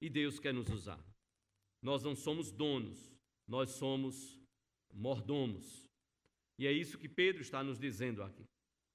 [0.00, 1.02] E Deus quer nos usar.
[1.82, 3.12] Nós não somos donos,
[3.46, 4.40] nós somos
[4.92, 5.86] mordomos.
[6.58, 8.44] E é isso que Pedro está nos dizendo aqui.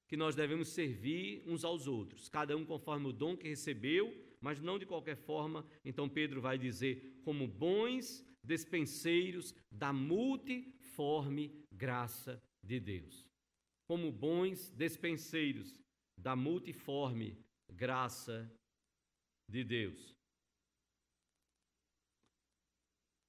[0.07, 4.59] Que nós devemos servir uns aos outros, cada um conforme o dom que recebeu, mas
[4.59, 5.65] não de qualquer forma.
[5.85, 13.27] Então Pedro vai dizer: como bons despenseiros da multiforme graça de Deus.
[13.87, 15.77] Como bons despenseiros
[16.17, 17.37] da multiforme
[17.69, 18.51] graça
[19.47, 20.15] de Deus.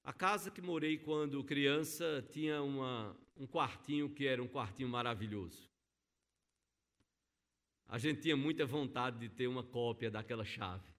[0.03, 5.69] A casa que morei quando criança tinha uma, um quartinho que era um quartinho maravilhoso.
[7.87, 10.92] A gente tinha muita vontade de ter uma cópia daquela chave.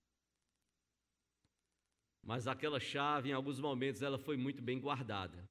[2.24, 5.44] Mas aquela chave, em alguns momentos, ela foi muito bem guardada.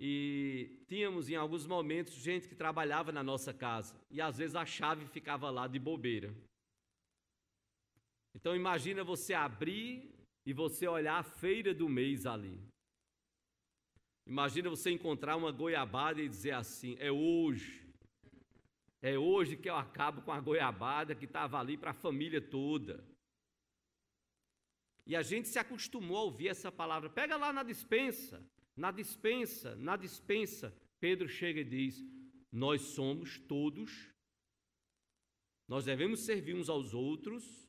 [0.00, 4.00] E tínhamos, em alguns momentos, gente que trabalhava na nossa casa.
[4.08, 6.32] E às vezes a chave ficava lá de bobeira.
[8.34, 10.14] Então imagina você abrir
[10.46, 12.56] e você olhar a feira do mês ali.
[14.24, 17.87] Imagina você encontrar uma goiabada e dizer assim: é hoje.
[19.00, 23.04] É hoje que eu acabo com a goiabada que estava ali para a família toda.
[25.06, 27.08] E a gente se acostumou a ouvir essa palavra.
[27.08, 28.44] Pega lá na dispensa,
[28.76, 30.76] na dispensa, na dispensa.
[31.00, 32.04] Pedro chega e diz:
[32.50, 34.12] Nós somos todos,
[35.68, 37.68] nós devemos servir uns aos outros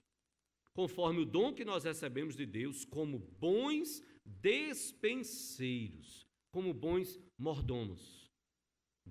[0.74, 8.19] conforme o dom que nós recebemos de Deus, como bons despenseiros, como bons mordomos.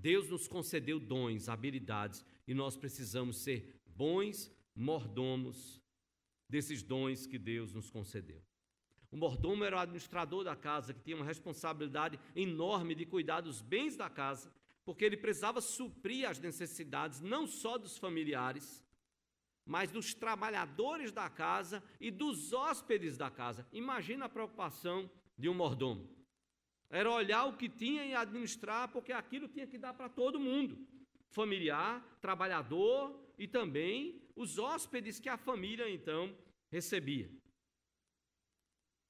[0.01, 5.83] Deus nos concedeu dons, habilidades, e nós precisamos ser bons mordomos
[6.49, 8.41] desses dons que Deus nos concedeu.
[9.11, 13.61] O mordomo era o administrador da casa, que tinha uma responsabilidade enorme de cuidar dos
[13.61, 14.53] bens da casa,
[14.85, 18.85] porque ele precisava suprir as necessidades não só dos familiares,
[19.67, 23.67] mas dos trabalhadores da casa e dos hóspedes da casa.
[23.73, 26.09] Imagina a preocupação de um mordomo.
[26.91, 30.79] Era olhar o que tinha e administrar, porque aquilo tinha que dar para todo mundo:
[31.31, 36.35] familiar, trabalhador e também os hóspedes que a família então
[36.71, 37.31] recebia.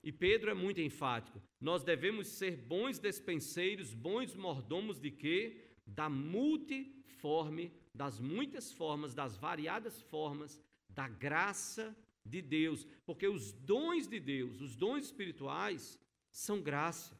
[0.03, 1.43] E Pedro é muito enfático.
[1.61, 5.75] Nós devemos ser bons despenseiros, bons mordomos de quê?
[5.87, 14.07] Da multiforme das muitas formas, das variadas formas da graça de Deus, porque os dons
[14.07, 15.99] de Deus, os dons espirituais,
[16.31, 17.18] são graça,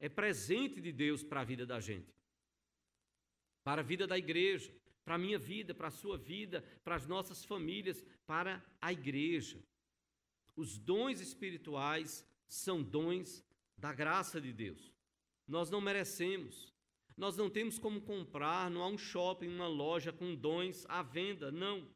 [0.00, 2.14] é presente de Deus para a vida da gente,
[3.64, 4.72] para a vida da igreja,
[5.04, 9.62] para a minha vida, para a sua vida, para as nossas famílias, para a igreja.
[10.54, 13.44] Os dons espirituais são dons
[13.76, 14.92] da graça de Deus.
[15.46, 16.74] Nós não merecemos,
[17.16, 21.50] nós não temos como comprar, não há um shopping, uma loja com dons à venda,
[21.50, 21.88] não.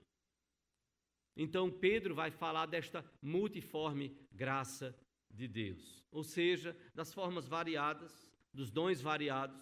[1.37, 4.97] Então Pedro vai falar desta multiforme graça
[5.33, 9.61] de Deus, ou seja, das formas variadas, dos dons variados,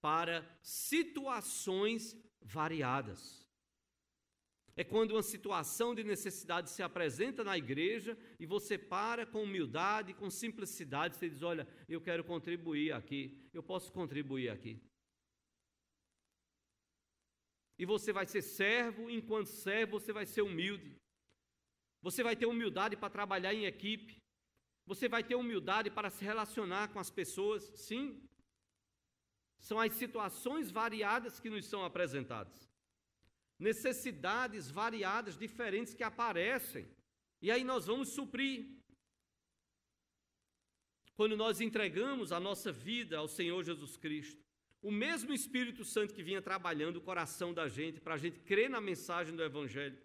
[0.00, 3.46] para situações variadas.
[4.78, 10.12] É quando uma situação de necessidade se apresenta na igreja e você para com humildade,
[10.12, 14.78] com simplicidade, você diz: Olha, eu quero contribuir aqui, eu posso contribuir aqui.
[17.78, 20.96] E você vai ser servo, enquanto servo, você vai ser humilde.
[22.02, 24.22] Você vai ter humildade para trabalhar em equipe.
[24.86, 27.62] Você vai ter humildade para se relacionar com as pessoas.
[27.74, 28.22] Sim.
[29.58, 32.66] São as situações variadas que nos são apresentadas
[33.58, 36.86] necessidades variadas, diferentes que aparecem.
[37.40, 38.66] E aí nós vamos suprir.
[41.14, 44.44] Quando nós entregamos a nossa vida ao Senhor Jesus Cristo,
[44.82, 48.68] o mesmo Espírito Santo que vinha trabalhando o coração da gente para a gente crer
[48.68, 49.98] na mensagem do Evangelho,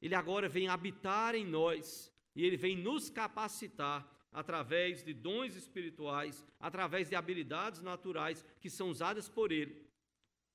[0.00, 6.42] ele agora vem habitar em nós e ele vem nos capacitar através de dons espirituais,
[6.58, 9.88] através de habilidades naturais que são usadas por ele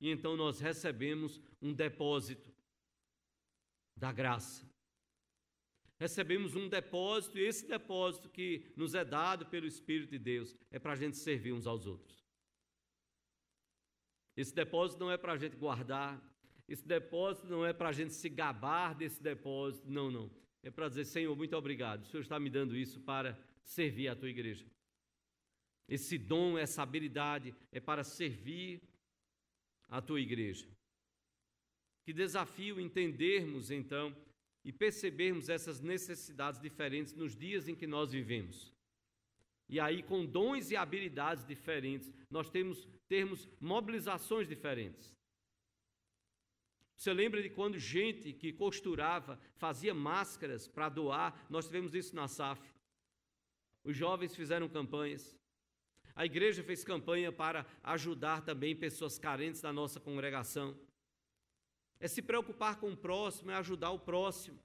[0.03, 2.53] e então nós recebemos um depósito
[3.95, 4.69] da graça.
[5.97, 10.77] Recebemos um depósito, e esse depósito que nos é dado pelo Espírito de Deus é
[10.77, 12.21] para a gente servir uns aos outros.
[14.35, 16.21] Esse depósito não é para a gente guardar,
[16.67, 20.29] esse depósito não é para a gente se gabar desse depósito, não, não.
[20.63, 24.15] É para dizer, Senhor, muito obrigado, o Senhor está me dando isso para servir a
[24.15, 24.65] tua igreja.
[25.87, 28.81] Esse dom, essa habilidade é para servir
[29.89, 30.65] a tua igreja.
[32.05, 34.15] Que desafio entendermos então
[34.63, 38.73] e percebermos essas necessidades diferentes nos dias em que nós vivemos.
[39.67, 45.13] E aí, com dons e habilidades diferentes, nós temos termos mobilizações diferentes.
[47.03, 51.45] Você lembra de quando gente que costurava fazia máscaras para doar?
[51.49, 52.61] Nós tivemos isso na SAF.
[53.83, 55.37] Os jovens fizeram campanhas.
[56.15, 60.79] A igreja fez campanha para ajudar também pessoas carentes da nossa congregação.
[61.99, 64.57] É se preocupar com o próximo, é ajudar o próximo.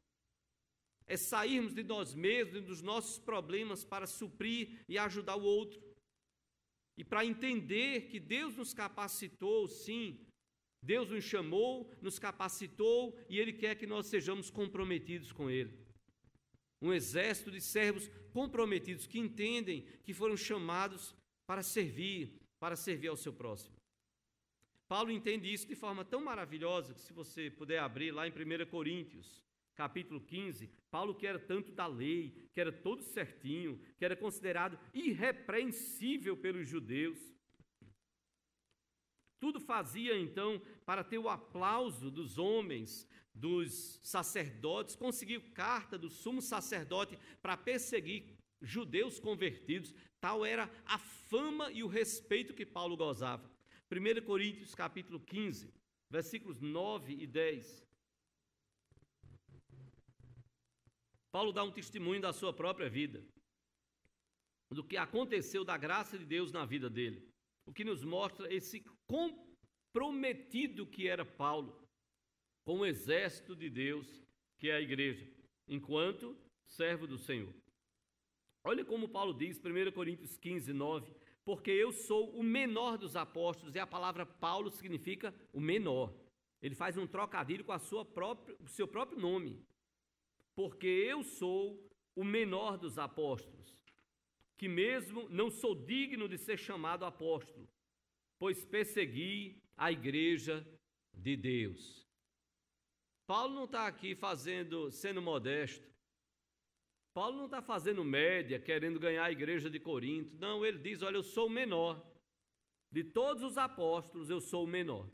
[1.08, 5.82] É sairmos de nós mesmos, dos nossos problemas, para suprir e ajudar o outro.
[6.96, 10.24] E para entender que Deus nos capacitou, sim,
[10.82, 15.76] Deus nos chamou, nos capacitou e Ele quer que nós sejamos comprometidos com Ele.
[16.80, 21.14] um exército de servos comprometidos que entendem que foram chamados
[21.44, 23.74] para servir, para servir ao seu próximo.
[24.86, 28.66] Paulo entende isso de forma tão maravilhosa que, se você puder abrir lá em 1
[28.70, 34.16] Coríntios, capítulo 15, Paulo, que era tanto da lei, que era todo certinho, que era
[34.16, 37.18] considerado irrepreensível pelos judeus,
[39.40, 46.42] tudo fazia então para ter o aplauso dos homens, dos sacerdotes, conseguiu carta do sumo
[46.42, 49.94] sacerdote para perseguir judeus convertidos.
[50.20, 53.48] Tal era a fama e o respeito que Paulo gozava.
[53.90, 55.72] 1 Coríntios capítulo 15,
[56.10, 57.86] versículos 9 e 10.
[61.30, 63.24] Paulo dá um testemunho da sua própria vida,
[64.70, 67.27] do que aconteceu da graça de Deus na vida dele,
[67.68, 71.78] o que nos mostra esse comprometido que era Paulo
[72.64, 74.24] com o exército de Deus,
[74.58, 75.30] que é a igreja,
[75.68, 77.54] enquanto servo do Senhor.
[78.64, 81.14] Olha como Paulo diz, 1 Coríntios 15, 9:
[81.44, 86.14] Porque eu sou o menor dos apóstolos, e a palavra Paulo significa o menor.
[86.62, 89.62] Ele faz um trocadilho com a sua própria, o seu próprio nome.
[90.54, 93.77] Porque eu sou o menor dos apóstolos,
[94.58, 97.66] que mesmo não sou digno de ser chamado apóstolo,
[98.38, 100.66] pois persegui a igreja
[101.14, 102.06] de Deus.
[103.24, 105.86] Paulo não está aqui fazendo, sendo modesto.
[107.14, 110.36] Paulo não está fazendo média, querendo ganhar a igreja de Corinto.
[110.36, 112.04] Não, ele diz: Olha, eu sou o menor.
[112.90, 115.08] De todos os apóstolos, eu sou o menor.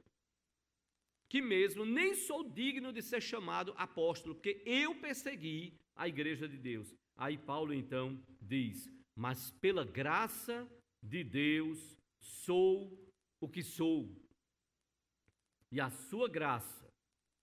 [1.28, 6.56] Que mesmo nem sou digno de ser chamado apóstolo, porque eu persegui a igreja de
[6.56, 6.94] Deus.
[7.16, 10.68] Aí Paulo então diz: Mas pela graça
[11.02, 14.14] de Deus sou o que sou.
[15.70, 16.84] E a sua graça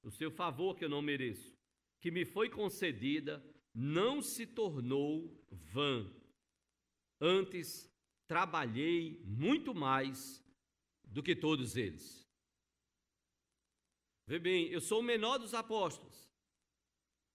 [0.04, 1.56] o seu favor que eu não mereço,
[2.00, 3.44] que me foi concedida,
[3.74, 6.12] não se tornou vã.
[7.20, 7.90] Antes
[8.28, 10.44] trabalhei muito mais
[11.06, 12.28] do que todos eles.
[14.26, 16.30] Vê bem, eu sou o menor dos apóstolos,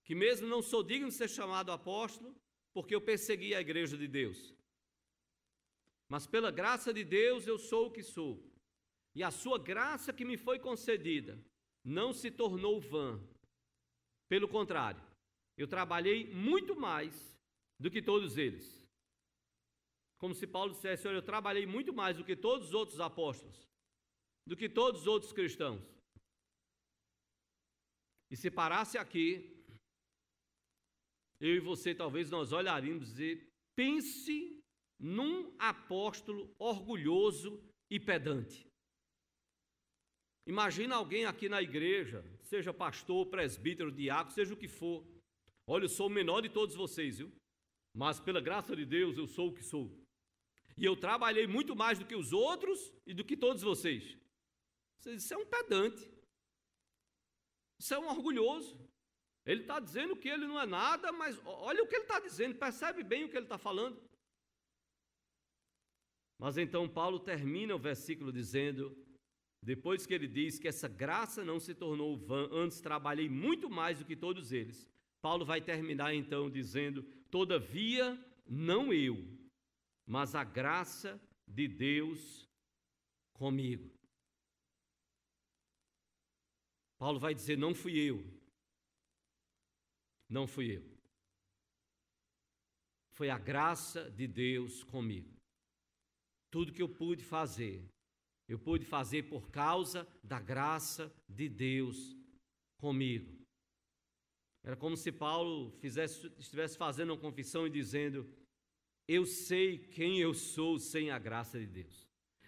[0.04, 2.34] que mesmo não sou digno de ser chamado apóstolo,
[2.76, 4.54] porque eu persegui a igreja de Deus.
[6.10, 8.34] Mas pela graça de Deus eu sou o que sou.
[9.14, 11.42] E a sua graça que me foi concedida
[11.82, 13.18] não se tornou vã.
[14.28, 15.02] Pelo contrário,
[15.56, 17.34] eu trabalhei muito mais
[17.80, 18.86] do que todos eles.
[20.18, 23.66] Como se Paulo dissesse: Olha, eu trabalhei muito mais do que todos os outros apóstolos,
[24.46, 25.82] do que todos os outros cristãos.
[28.30, 29.55] E se parasse aqui,
[31.40, 34.62] eu e você talvez nós olharíamos e pense
[34.98, 38.66] num apóstolo orgulhoso e pedante.
[40.46, 45.04] Imagina alguém aqui na igreja, seja pastor, presbítero, diácono, seja o que for.
[45.66, 47.32] Olha, eu sou o menor de todos vocês, viu?
[47.92, 49.90] Mas pela graça de Deus eu sou o que sou.
[50.76, 54.16] E eu trabalhei muito mais do que os outros e do que todos vocês.
[55.04, 56.10] Isso é um pedante.
[57.78, 58.78] Isso é um orgulhoso.
[59.46, 62.56] Ele está dizendo que ele não é nada, mas olha o que ele está dizendo,
[62.56, 63.96] percebe bem o que ele está falando.
[66.36, 68.94] Mas então Paulo termina o versículo dizendo:
[69.62, 74.00] depois que ele diz que essa graça não se tornou vã, antes trabalhei muito mais
[74.00, 74.90] do que todos eles,
[75.22, 79.16] Paulo vai terminar então dizendo: Todavia, não eu,
[80.04, 82.48] mas a graça de Deus
[83.32, 83.90] comigo.
[86.98, 88.36] Paulo vai dizer: Não fui eu.
[90.28, 90.84] Não fui eu.
[93.12, 95.34] Foi a graça de Deus comigo.
[96.50, 97.88] Tudo que eu pude fazer
[98.48, 102.16] eu pude fazer por causa da graça de Deus
[102.78, 103.44] comigo.
[104.62, 108.28] Era como se Paulo fizesse, estivesse fazendo uma confissão e dizendo:
[109.08, 112.06] Eu sei quem eu sou sem a graça de Deus.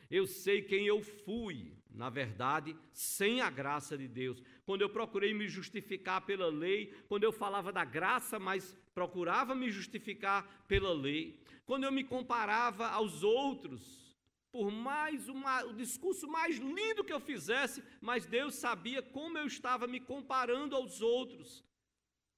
[0.08, 4.42] Eu sei quem eu fui, na verdade, sem a graça de Deus.
[4.68, 9.70] Quando eu procurei me justificar pela lei, quando eu falava da graça, mas procurava me
[9.70, 14.14] justificar pela lei, quando eu me comparava aos outros,
[14.52, 19.46] por mais uma, o discurso mais lindo que eu fizesse, mas Deus sabia como eu
[19.46, 21.64] estava me comparando aos outros.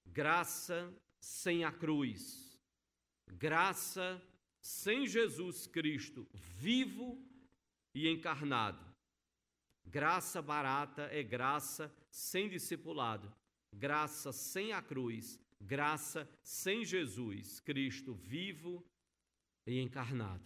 [0.05, 2.57] graça sem a cruz,
[3.28, 4.22] graça
[4.61, 7.22] sem Jesus Cristo vivo
[7.93, 8.86] e encarnado.
[9.86, 13.34] Graça barata é graça sem discipulado,
[13.74, 18.86] graça sem a cruz, graça sem Jesus, Cristo vivo
[19.66, 20.45] e encarnado.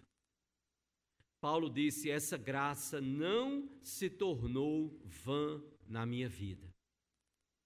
[1.40, 6.72] Paulo disse: essa graça não se tornou vã na minha vida.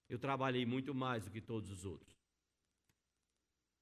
[0.08, 2.16] Eu trabalhei muito mais do que todos os outros.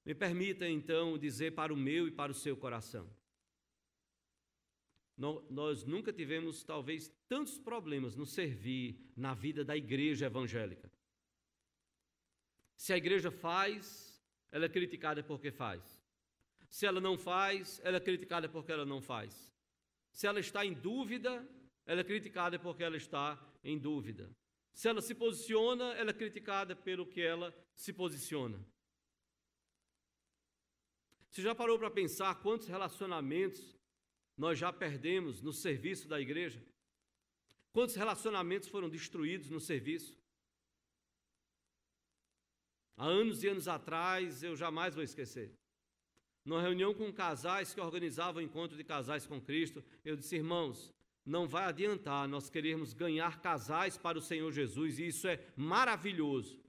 [0.05, 3.09] Me permita então dizer para o meu e para o seu coração.
[5.15, 10.91] Nós nunca tivemos, talvez, tantos problemas no servir na vida da igreja evangélica.
[12.75, 14.21] Se a igreja faz,
[14.51, 16.03] ela é criticada porque faz.
[16.69, 19.53] Se ela não faz, ela é criticada porque ela não faz.
[20.11, 21.47] Se ela está em dúvida,
[21.85, 24.29] ela é criticada porque ela está em dúvida.
[24.73, 28.59] Se ela se posiciona, ela é criticada pelo que ela se posiciona.
[31.29, 33.75] Você já parou para pensar quantos relacionamentos
[34.37, 36.63] nós já perdemos no serviço da igreja?
[37.71, 40.15] Quantos relacionamentos foram destruídos no serviço?
[42.95, 45.53] Há anos e anos atrás, eu jamais vou esquecer.
[46.45, 50.93] Numa reunião com casais que organizavam o encontro de casais com Cristo, eu disse, irmãos,
[51.25, 56.61] não vai adiantar nós queremos ganhar casais para o Senhor Jesus, e isso é maravilhoso,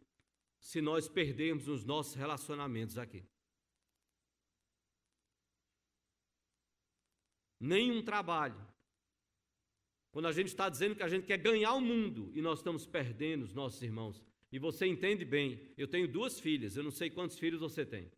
[0.60, 3.24] se nós perdermos os nossos relacionamentos aqui.
[7.58, 8.62] Nenhum trabalho.
[10.12, 12.86] Quando a gente está dizendo que a gente quer ganhar o mundo e nós estamos
[12.86, 14.22] perdendo os nossos irmãos,
[14.54, 18.08] e você entende bem, eu tenho duas filhas, eu não sei quantos filhos você tem.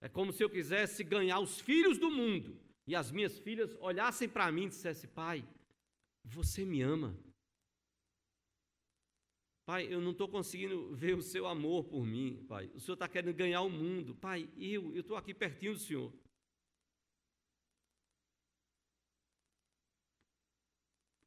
[0.00, 4.28] É como se eu quisesse ganhar os filhos do mundo e as minhas filhas olhassem
[4.28, 5.48] para mim e dissessem: Pai,
[6.24, 7.16] você me ama.
[9.64, 12.68] Pai, eu não estou conseguindo ver o seu amor por mim, Pai.
[12.74, 14.16] O Senhor está querendo ganhar o mundo.
[14.16, 16.12] Pai, eu estou aqui pertinho do Senhor.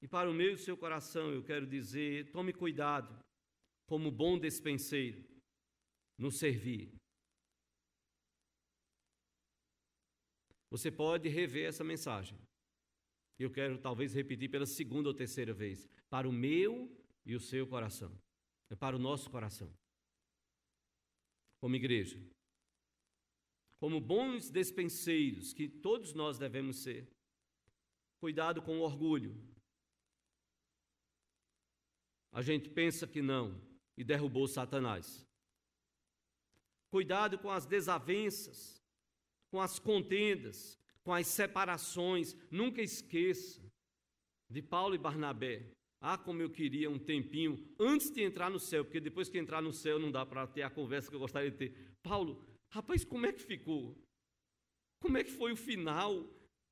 [0.01, 3.30] E para o meu e o seu coração, eu quero dizer: tome cuidado
[3.91, 5.21] como bom despenseiro,
[6.17, 6.97] no servir.
[10.69, 12.39] Você pode rever essa mensagem.
[13.37, 16.89] Eu quero talvez repetir pela segunda ou terceira vez, para o meu
[17.25, 18.17] e o seu coração.
[18.69, 19.69] É para o nosso coração.
[21.59, 22.17] Como igreja.
[23.77, 27.11] Como bons despenseiros que todos nós devemos ser.
[28.21, 29.35] Cuidado com o orgulho.
[32.31, 33.69] A gente pensa que não,
[34.01, 35.23] e derrubou Satanás.
[36.89, 38.83] Cuidado com as desavenças,
[39.51, 42.35] com as contendas, com as separações.
[42.49, 43.61] Nunca esqueça
[44.49, 45.71] de Paulo e Barnabé.
[46.01, 49.61] Ah, como eu queria um tempinho antes de entrar no céu, porque depois que entrar
[49.61, 51.95] no céu não dá para ter a conversa que eu gostaria de ter.
[52.01, 53.95] Paulo, rapaz, como é que ficou?
[54.99, 56.27] Como é que foi o final?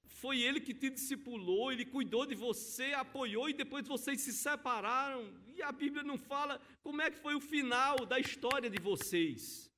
[0.09, 5.33] Foi ele que te discipulou, ele cuidou de você, apoiou e depois vocês se separaram.
[5.55, 9.71] E a Bíblia não fala como é que foi o final da história de vocês.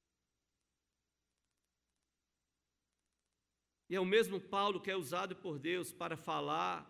[3.90, 6.90] E é o mesmo Paulo que é usado por Deus para falar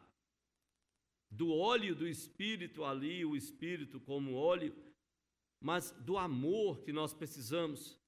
[1.29, 4.75] do óleo do Espírito ali, o Espírito como óleo,
[5.59, 8.00] mas do amor que nós precisamos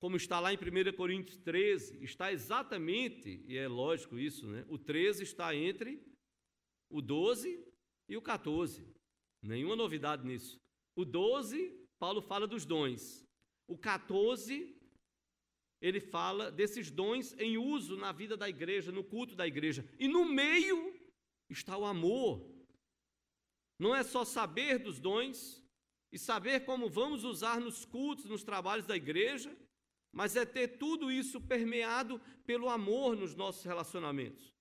[0.00, 4.64] como está lá em 1 Coríntios 13, está exatamente, e é lógico isso, né?
[4.66, 6.02] O 13 está entre
[6.88, 7.62] o 12
[8.08, 8.82] e o 14.
[9.42, 10.58] Nenhuma novidade nisso.
[10.96, 13.22] O 12, Paulo fala dos dons.
[13.68, 14.74] O 14,
[15.82, 19.86] ele fala desses dons em uso na vida da igreja, no culto da igreja.
[19.98, 20.98] E no meio
[21.50, 22.50] está o amor.
[23.78, 25.62] Não é só saber dos dons
[26.10, 29.54] e saber como vamos usar nos cultos, nos trabalhos da igreja,
[30.12, 34.54] mas é ter tudo isso permeado pelo amor nos nossos relacionamentos.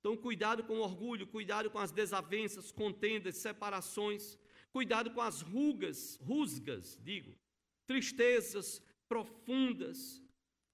[0.00, 4.38] Então, cuidado com o orgulho, cuidado com as desavenças, contendas, separações,
[4.72, 7.38] cuidado com as rugas, rusgas, digo,
[7.86, 10.22] tristezas profundas,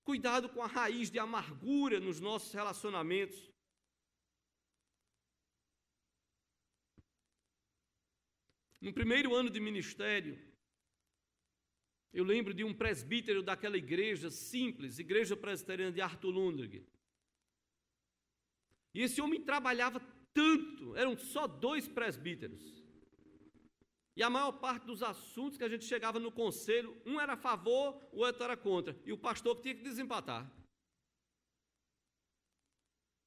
[0.05, 3.51] cuidado com a raiz de amargura nos nossos relacionamentos.
[8.81, 10.39] No primeiro ano de ministério,
[12.13, 16.87] eu lembro de um presbítero daquela igreja simples, Igreja Presbiteriana de Arthur Lundgren.
[18.95, 20.01] E esse homem trabalhava
[20.33, 22.77] tanto, eram só dois presbíteros.
[24.17, 27.37] E a maior parte dos assuntos que a gente chegava no conselho, um era a
[27.37, 28.99] favor, o outro era contra.
[29.05, 30.51] E o pastor tinha que desempatar.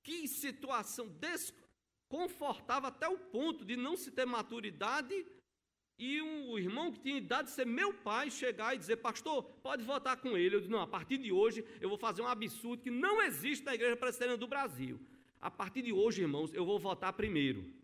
[0.03, 5.13] Que situação desconfortável até o ponto de não se ter maturidade
[5.99, 9.43] e um, o irmão que tinha idade de ser meu pai chegar e dizer, pastor,
[9.61, 10.55] pode votar com ele.
[10.55, 13.65] Eu disse, não, a partir de hoje eu vou fazer um absurdo que não existe
[13.65, 14.97] na igreja presbiteriana do Brasil.
[15.41, 17.77] A partir de hoje, irmãos, eu vou votar primeiro.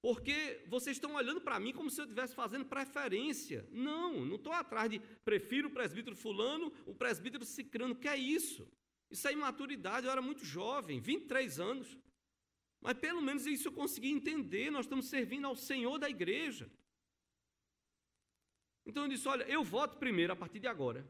[0.00, 3.68] Porque vocês estão olhando para mim como se eu estivesse fazendo preferência.
[3.70, 7.94] Não, não estou atrás de prefiro o presbítero fulano, o presbítero cicrano.
[7.94, 8.66] Que é isso?
[9.10, 10.06] Isso é imaturidade.
[10.06, 11.98] Eu era muito jovem, 23 anos.
[12.80, 14.70] Mas pelo menos isso eu consegui entender.
[14.70, 16.70] Nós estamos servindo ao Senhor da igreja.
[18.86, 21.06] Então eu disse: olha, eu voto primeiro a partir de agora.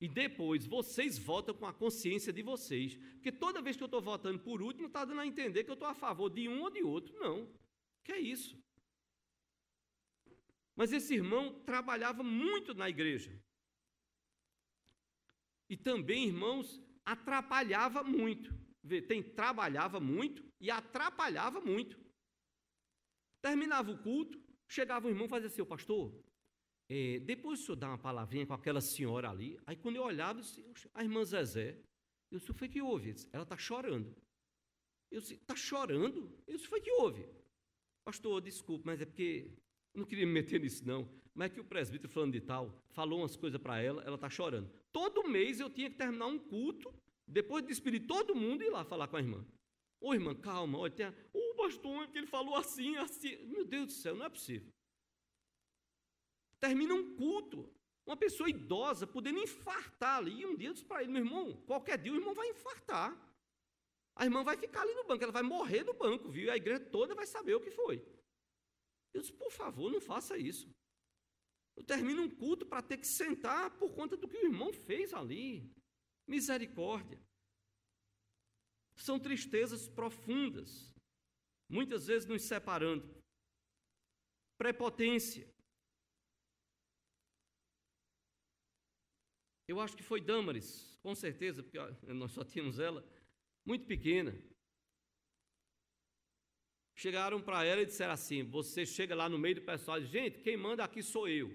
[0.00, 2.96] E depois vocês votam com a consciência de vocês.
[3.14, 5.74] Porque toda vez que eu estou votando por último, está dando a entender que eu
[5.74, 7.18] estou a favor de um ou de outro.
[7.18, 7.48] Não.
[8.02, 8.62] Que é isso?
[10.76, 13.32] Mas esse irmão trabalhava muito na igreja.
[15.68, 18.52] E também, irmãos, atrapalhava muito.
[19.08, 21.98] Tem trabalhava muito e atrapalhava muito.
[23.40, 26.12] Terminava o culto, chegava o irmão e fazia assim, pastor,
[26.88, 29.58] é, depois o senhor dá uma palavrinha com aquela senhora ali.
[29.66, 31.78] Aí quando eu olhava, eu disse, a irmã Zezé,
[32.30, 33.14] eu disse, foi que houve?
[33.32, 34.14] Ela está chorando.
[35.10, 36.30] Eu disse, está chorando?
[36.46, 37.26] Eu disse, foi que houve?
[38.04, 39.50] Pastor, desculpe, mas é porque
[39.94, 41.08] eu não queria me meter nisso, não.
[41.34, 44.28] Mas é que o presbítero falando de tal, falou umas coisas para ela, ela está
[44.28, 44.70] chorando.
[44.92, 46.92] Todo mês eu tinha que terminar um culto
[47.26, 49.44] depois de despedir todo mundo e ir lá falar com a irmã.
[50.00, 51.14] Ô irmã, calma, olha, tem a...
[51.32, 53.36] o pastor, que ele falou assim, assim.
[53.46, 54.70] Meu Deus do céu, não é possível.
[56.60, 57.70] Termina um culto,
[58.06, 60.40] uma pessoa idosa podendo infartar ali.
[60.40, 63.16] E um dia disse para ele, meu irmão, qualquer dia o irmão vai infartar.
[64.16, 66.44] A irmã vai ficar ali no banco, ela vai morrer no banco, viu?
[66.44, 67.96] E a igreja toda vai saber o que foi.
[69.12, 70.68] Eu disse, por favor, não faça isso.
[71.76, 75.12] Eu termino um culto para ter que sentar por conta do que o irmão fez
[75.12, 75.68] ali.
[76.26, 77.20] Misericórdia.
[78.96, 80.94] São tristezas profundas,
[81.68, 83.22] muitas vezes nos separando.
[84.56, 85.52] Prepotência.
[89.66, 91.78] Eu acho que foi Dâmaris, com certeza, porque
[92.12, 93.02] nós só tínhamos ela,
[93.66, 94.32] muito pequena.
[96.96, 100.10] Chegaram para ela e disseram assim: Você chega lá no meio do pessoal e diz,
[100.10, 101.50] gente, quem manda aqui sou eu.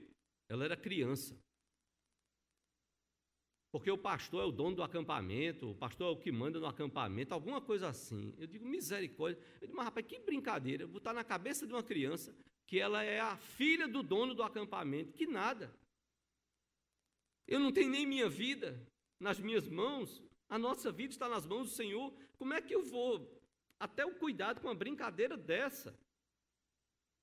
[0.49, 1.39] Ela era criança.
[3.71, 6.65] Porque o pastor é o dono do acampamento, o pastor é o que manda no
[6.65, 8.33] acampamento, alguma coisa assim.
[8.37, 9.39] Eu digo, misericórdia.
[9.61, 13.19] Eu digo, mas rapaz, que brincadeira, botar na cabeça de uma criança que ela é
[13.19, 15.73] a filha do dono do acampamento, que nada.
[17.47, 18.79] Eu não tenho nem minha vida
[19.19, 22.13] nas minhas mãos, a nossa vida está nas mãos do Senhor.
[22.37, 23.39] Como é que eu vou
[23.79, 25.97] até o cuidado com uma brincadeira dessa?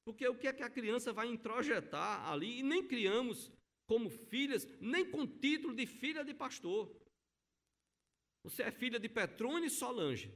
[0.04, 2.60] Porque o que é que a criança vai introjetar ali?
[2.60, 3.50] E nem criamos
[3.86, 6.94] como filhas, nem com título de filha de pastor.
[8.42, 10.32] Você é filha de Petrone e Solange.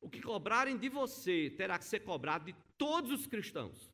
[0.00, 3.90] O que cobrarem de você terá que ser cobrado de todos os cristãos.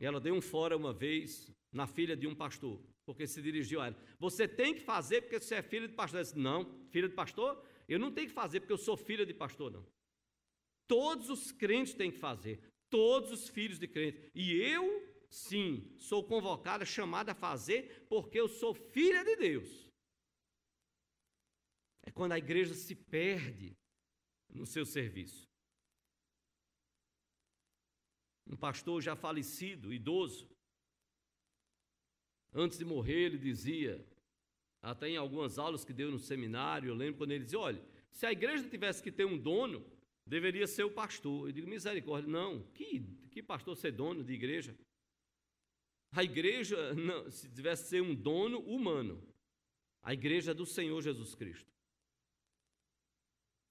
[0.00, 3.80] E ela deu um fora uma vez na filha de um pastor, porque se dirigiu
[3.80, 3.96] a ela.
[4.18, 6.22] Você tem que fazer porque você é filha de pastor.
[6.22, 7.64] Disse, não, filha de pastor?
[7.88, 9.86] Eu não tenho que fazer porque eu sou filha de pastor, não.
[10.86, 12.60] Todos os crentes têm que fazer.
[12.90, 14.30] Todos os filhos de crente.
[14.34, 19.90] E eu Sim, sou convocada, chamada a fazer, porque eu sou filha de Deus.
[22.02, 23.76] É quando a igreja se perde
[24.48, 25.46] no seu serviço.
[28.46, 30.48] Um pastor já falecido, idoso,
[32.52, 34.02] antes de morrer, ele dizia,
[34.80, 38.24] até em algumas aulas que deu no seminário, eu lembro quando ele dizia: olha, se
[38.24, 39.84] a igreja tivesse que ter um dono,
[40.24, 41.48] deveria ser o pastor.
[41.48, 43.00] Eu digo, misericórdia, não, que,
[43.30, 44.74] que pastor ser dono de igreja?
[46.12, 49.22] A igreja, não, se tivesse ser um dono humano,
[50.02, 51.70] a igreja é do Senhor Jesus Cristo.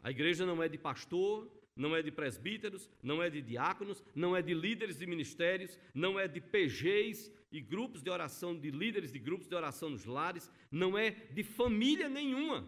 [0.04, 4.36] A igreja não é de pastor, não é de presbíteros, não é de diáconos, não
[4.36, 9.12] é de líderes de ministérios, não é de PGs e grupos de oração, de líderes
[9.12, 12.68] de grupos de oração nos lares, não é de família nenhuma.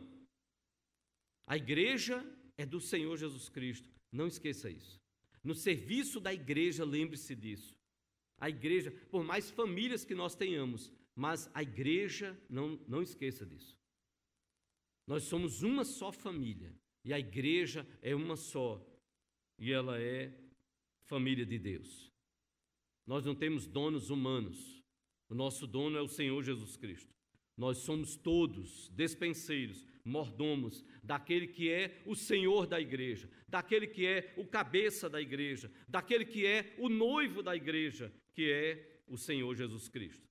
[1.45, 2.25] A igreja
[2.57, 3.89] é do Senhor Jesus Cristo.
[4.11, 4.99] Não esqueça isso.
[5.43, 7.78] No serviço da igreja, lembre-se disso.
[8.39, 13.77] A igreja, por mais famílias que nós tenhamos, mas a igreja, não, não esqueça disso.
[15.05, 16.73] Nós somos uma só família
[17.03, 18.85] e a igreja é uma só
[19.57, 20.33] e ela é
[21.01, 22.11] família de Deus.
[23.05, 24.83] Nós não temos donos humanos.
[25.27, 27.18] O nosso dono é o Senhor Jesus Cristo.
[27.59, 34.33] Nós somos todos despenseiros, mordomos daquele que é o Senhor da igreja, daquele que é
[34.37, 39.53] o cabeça da igreja, daquele que é o noivo da igreja, que é o Senhor
[39.53, 40.25] Jesus Cristo.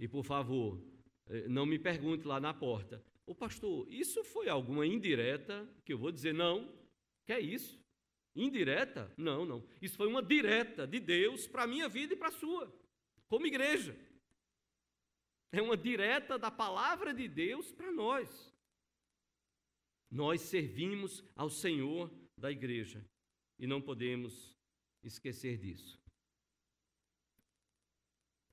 [0.00, 0.82] E por favor,
[1.28, 5.98] eh, não me pergunte lá na porta, o pastor, isso foi alguma indireta que eu
[5.98, 6.72] vou dizer não?
[7.26, 7.78] Que é isso?
[8.34, 9.12] Indireta?
[9.18, 9.62] Não, não.
[9.82, 12.74] Isso foi uma direta de Deus para a minha vida e para a sua,
[13.28, 13.94] como igreja.
[15.56, 18.52] É uma direta da palavra de Deus para nós.
[20.10, 23.08] Nós servimos ao Senhor da igreja
[23.56, 24.52] e não podemos
[25.00, 25.96] esquecer disso.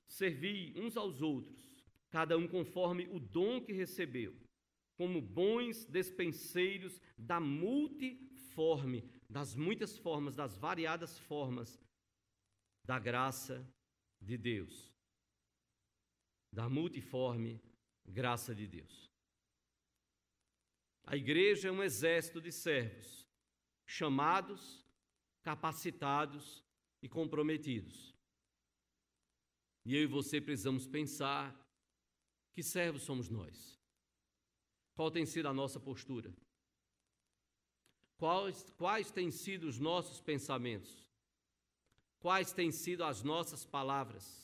[0.06, 4.36] Servi uns aos outros, cada um conforme o dom que recebeu,
[4.96, 11.80] como bons despenseiros da multiforme das muitas formas, das variadas formas
[12.84, 13.66] da graça
[14.20, 14.91] de Deus,
[16.52, 17.60] da multiforme
[18.04, 19.10] graça de Deus.
[21.04, 23.26] A igreja é um exército de servos,
[23.86, 24.84] chamados,
[25.42, 26.64] capacitados
[27.00, 28.14] e comprometidos.
[29.84, 31.58] E eu e você precisamos pensar
[32.52, 33.80] que servos somos nós.
[34.94, 36.32] Qual tem sido a nossa postura?
[38.16, 41.10] Quais, quais têm sido os nossos pensamentos?
[42.20, 44.41] Quais têm sido as nossas palavras?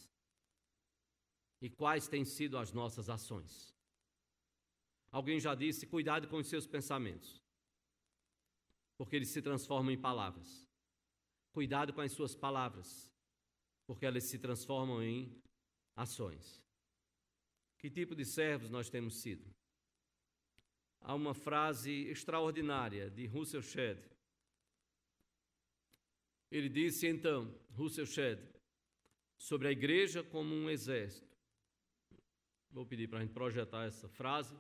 [1.61, 3.75] E quais têm sido as nossas ações?
[5.11, 7.43] Alguém já disse: cuidado com os seus pensamentos,
[8.97, 10.67] porque eles se transformam em palavras.
[11.53, 13.11] Cuidado com as suas palavras,
[13.87, 15.43] porque elas se transformam em
[15.97, 16.63] ações.
[17.79, 19.59] Que tipo de servos nós temos sido?
[21.01, 23.99] há uma frase extraordinária de Russell Shedd.
[26.51, 28.41] Ele disse então, Russell Shedd,
[29.37, 31.28] sobre a igreja como um exército.
[32.71, 34.57] Vou pedir para a gente projetar essa frase.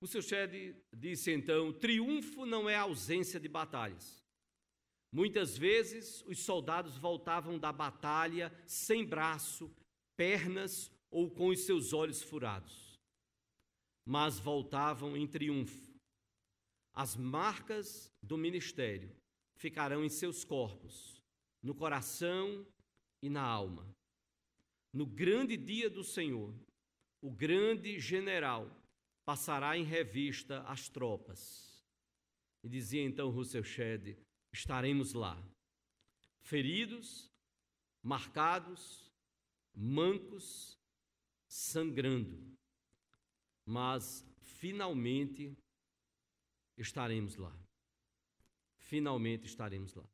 [0.00, 4.22] Russell Shedd disse então: triunfo não é ausência de batalhas.
[5.12, 9.70] Muitas vezes os soldados voltavam da batalha sem braço,
[10.16, 12.92] pernas ou com os seus olhos furados
[14.04, 15.92] mas voltavam em triunfo.
[16.94, 19.14] As marcas do ministério
[19.56, 21.22] ficarão em seus corpos,
[21.62, 22.66] no coração
[23.22, 23.88] e na alma.
[24.92, 26.54] No grande dia do Senhor,
[27.22, 28.70] o grande general
[29.24, 31.82] passará em revista as tropas.
[32.62, 34.18] E dizia então Russell Shedd:
[34.52, 35.42] estaremos lá,
[36.42, 37.32] feridos,
[38.02, 39.10] marcados,
[39.74, 40.78] mancos,
[41.48, 42.52] sangrando
[43.64, 45.56] mas finalmente
[46.76, 47.56] estaremos lá.
[48.78, 50.08] Finalmente estaremos lá.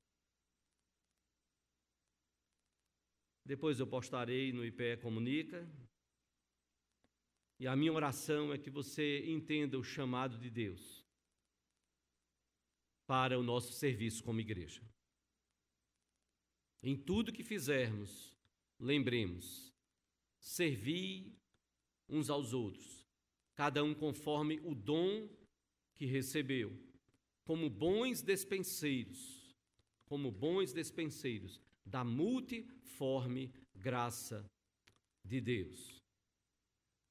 [3.45, 5.67] Depois eu postarei no IPE Comunica.
[7.59, 11.05] E a minha oração é que você entenda o chamado de Deus
[13.07, 14.83] para o nosso serviço como igreja.
[16.83, 18.37] Em tudo que fizermos,
[18.79, 19.75] lembremos,
[20.39, 21.37] servir
[22.09, 23.05] uns aos outros,
[23.55, 25.29] cada um conforme o dom
[25.97, 26.73] que recebeu,
[27.45, 29.57] como bons despenseiros,
[30.05, 34.49] como bons despenseiros da multiforme graça
[35.25, 35.98] de Deus.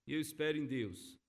[0.07, 1.19] E eu espero em Deus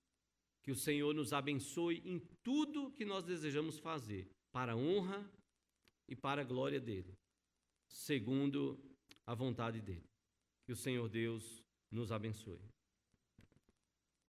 [0.63, 5.29] que o Senhor nos abençoe em tudo que nós desejamos fazer, para a honra
[6.07, 7.13] e para a glória dele,
[7.89, 8.79] segundo
[9.25, 10.09] a vontade dele.
[10.65, 11.61] Que o Senhor Deus
[11.91, 12.59] nos abençoe.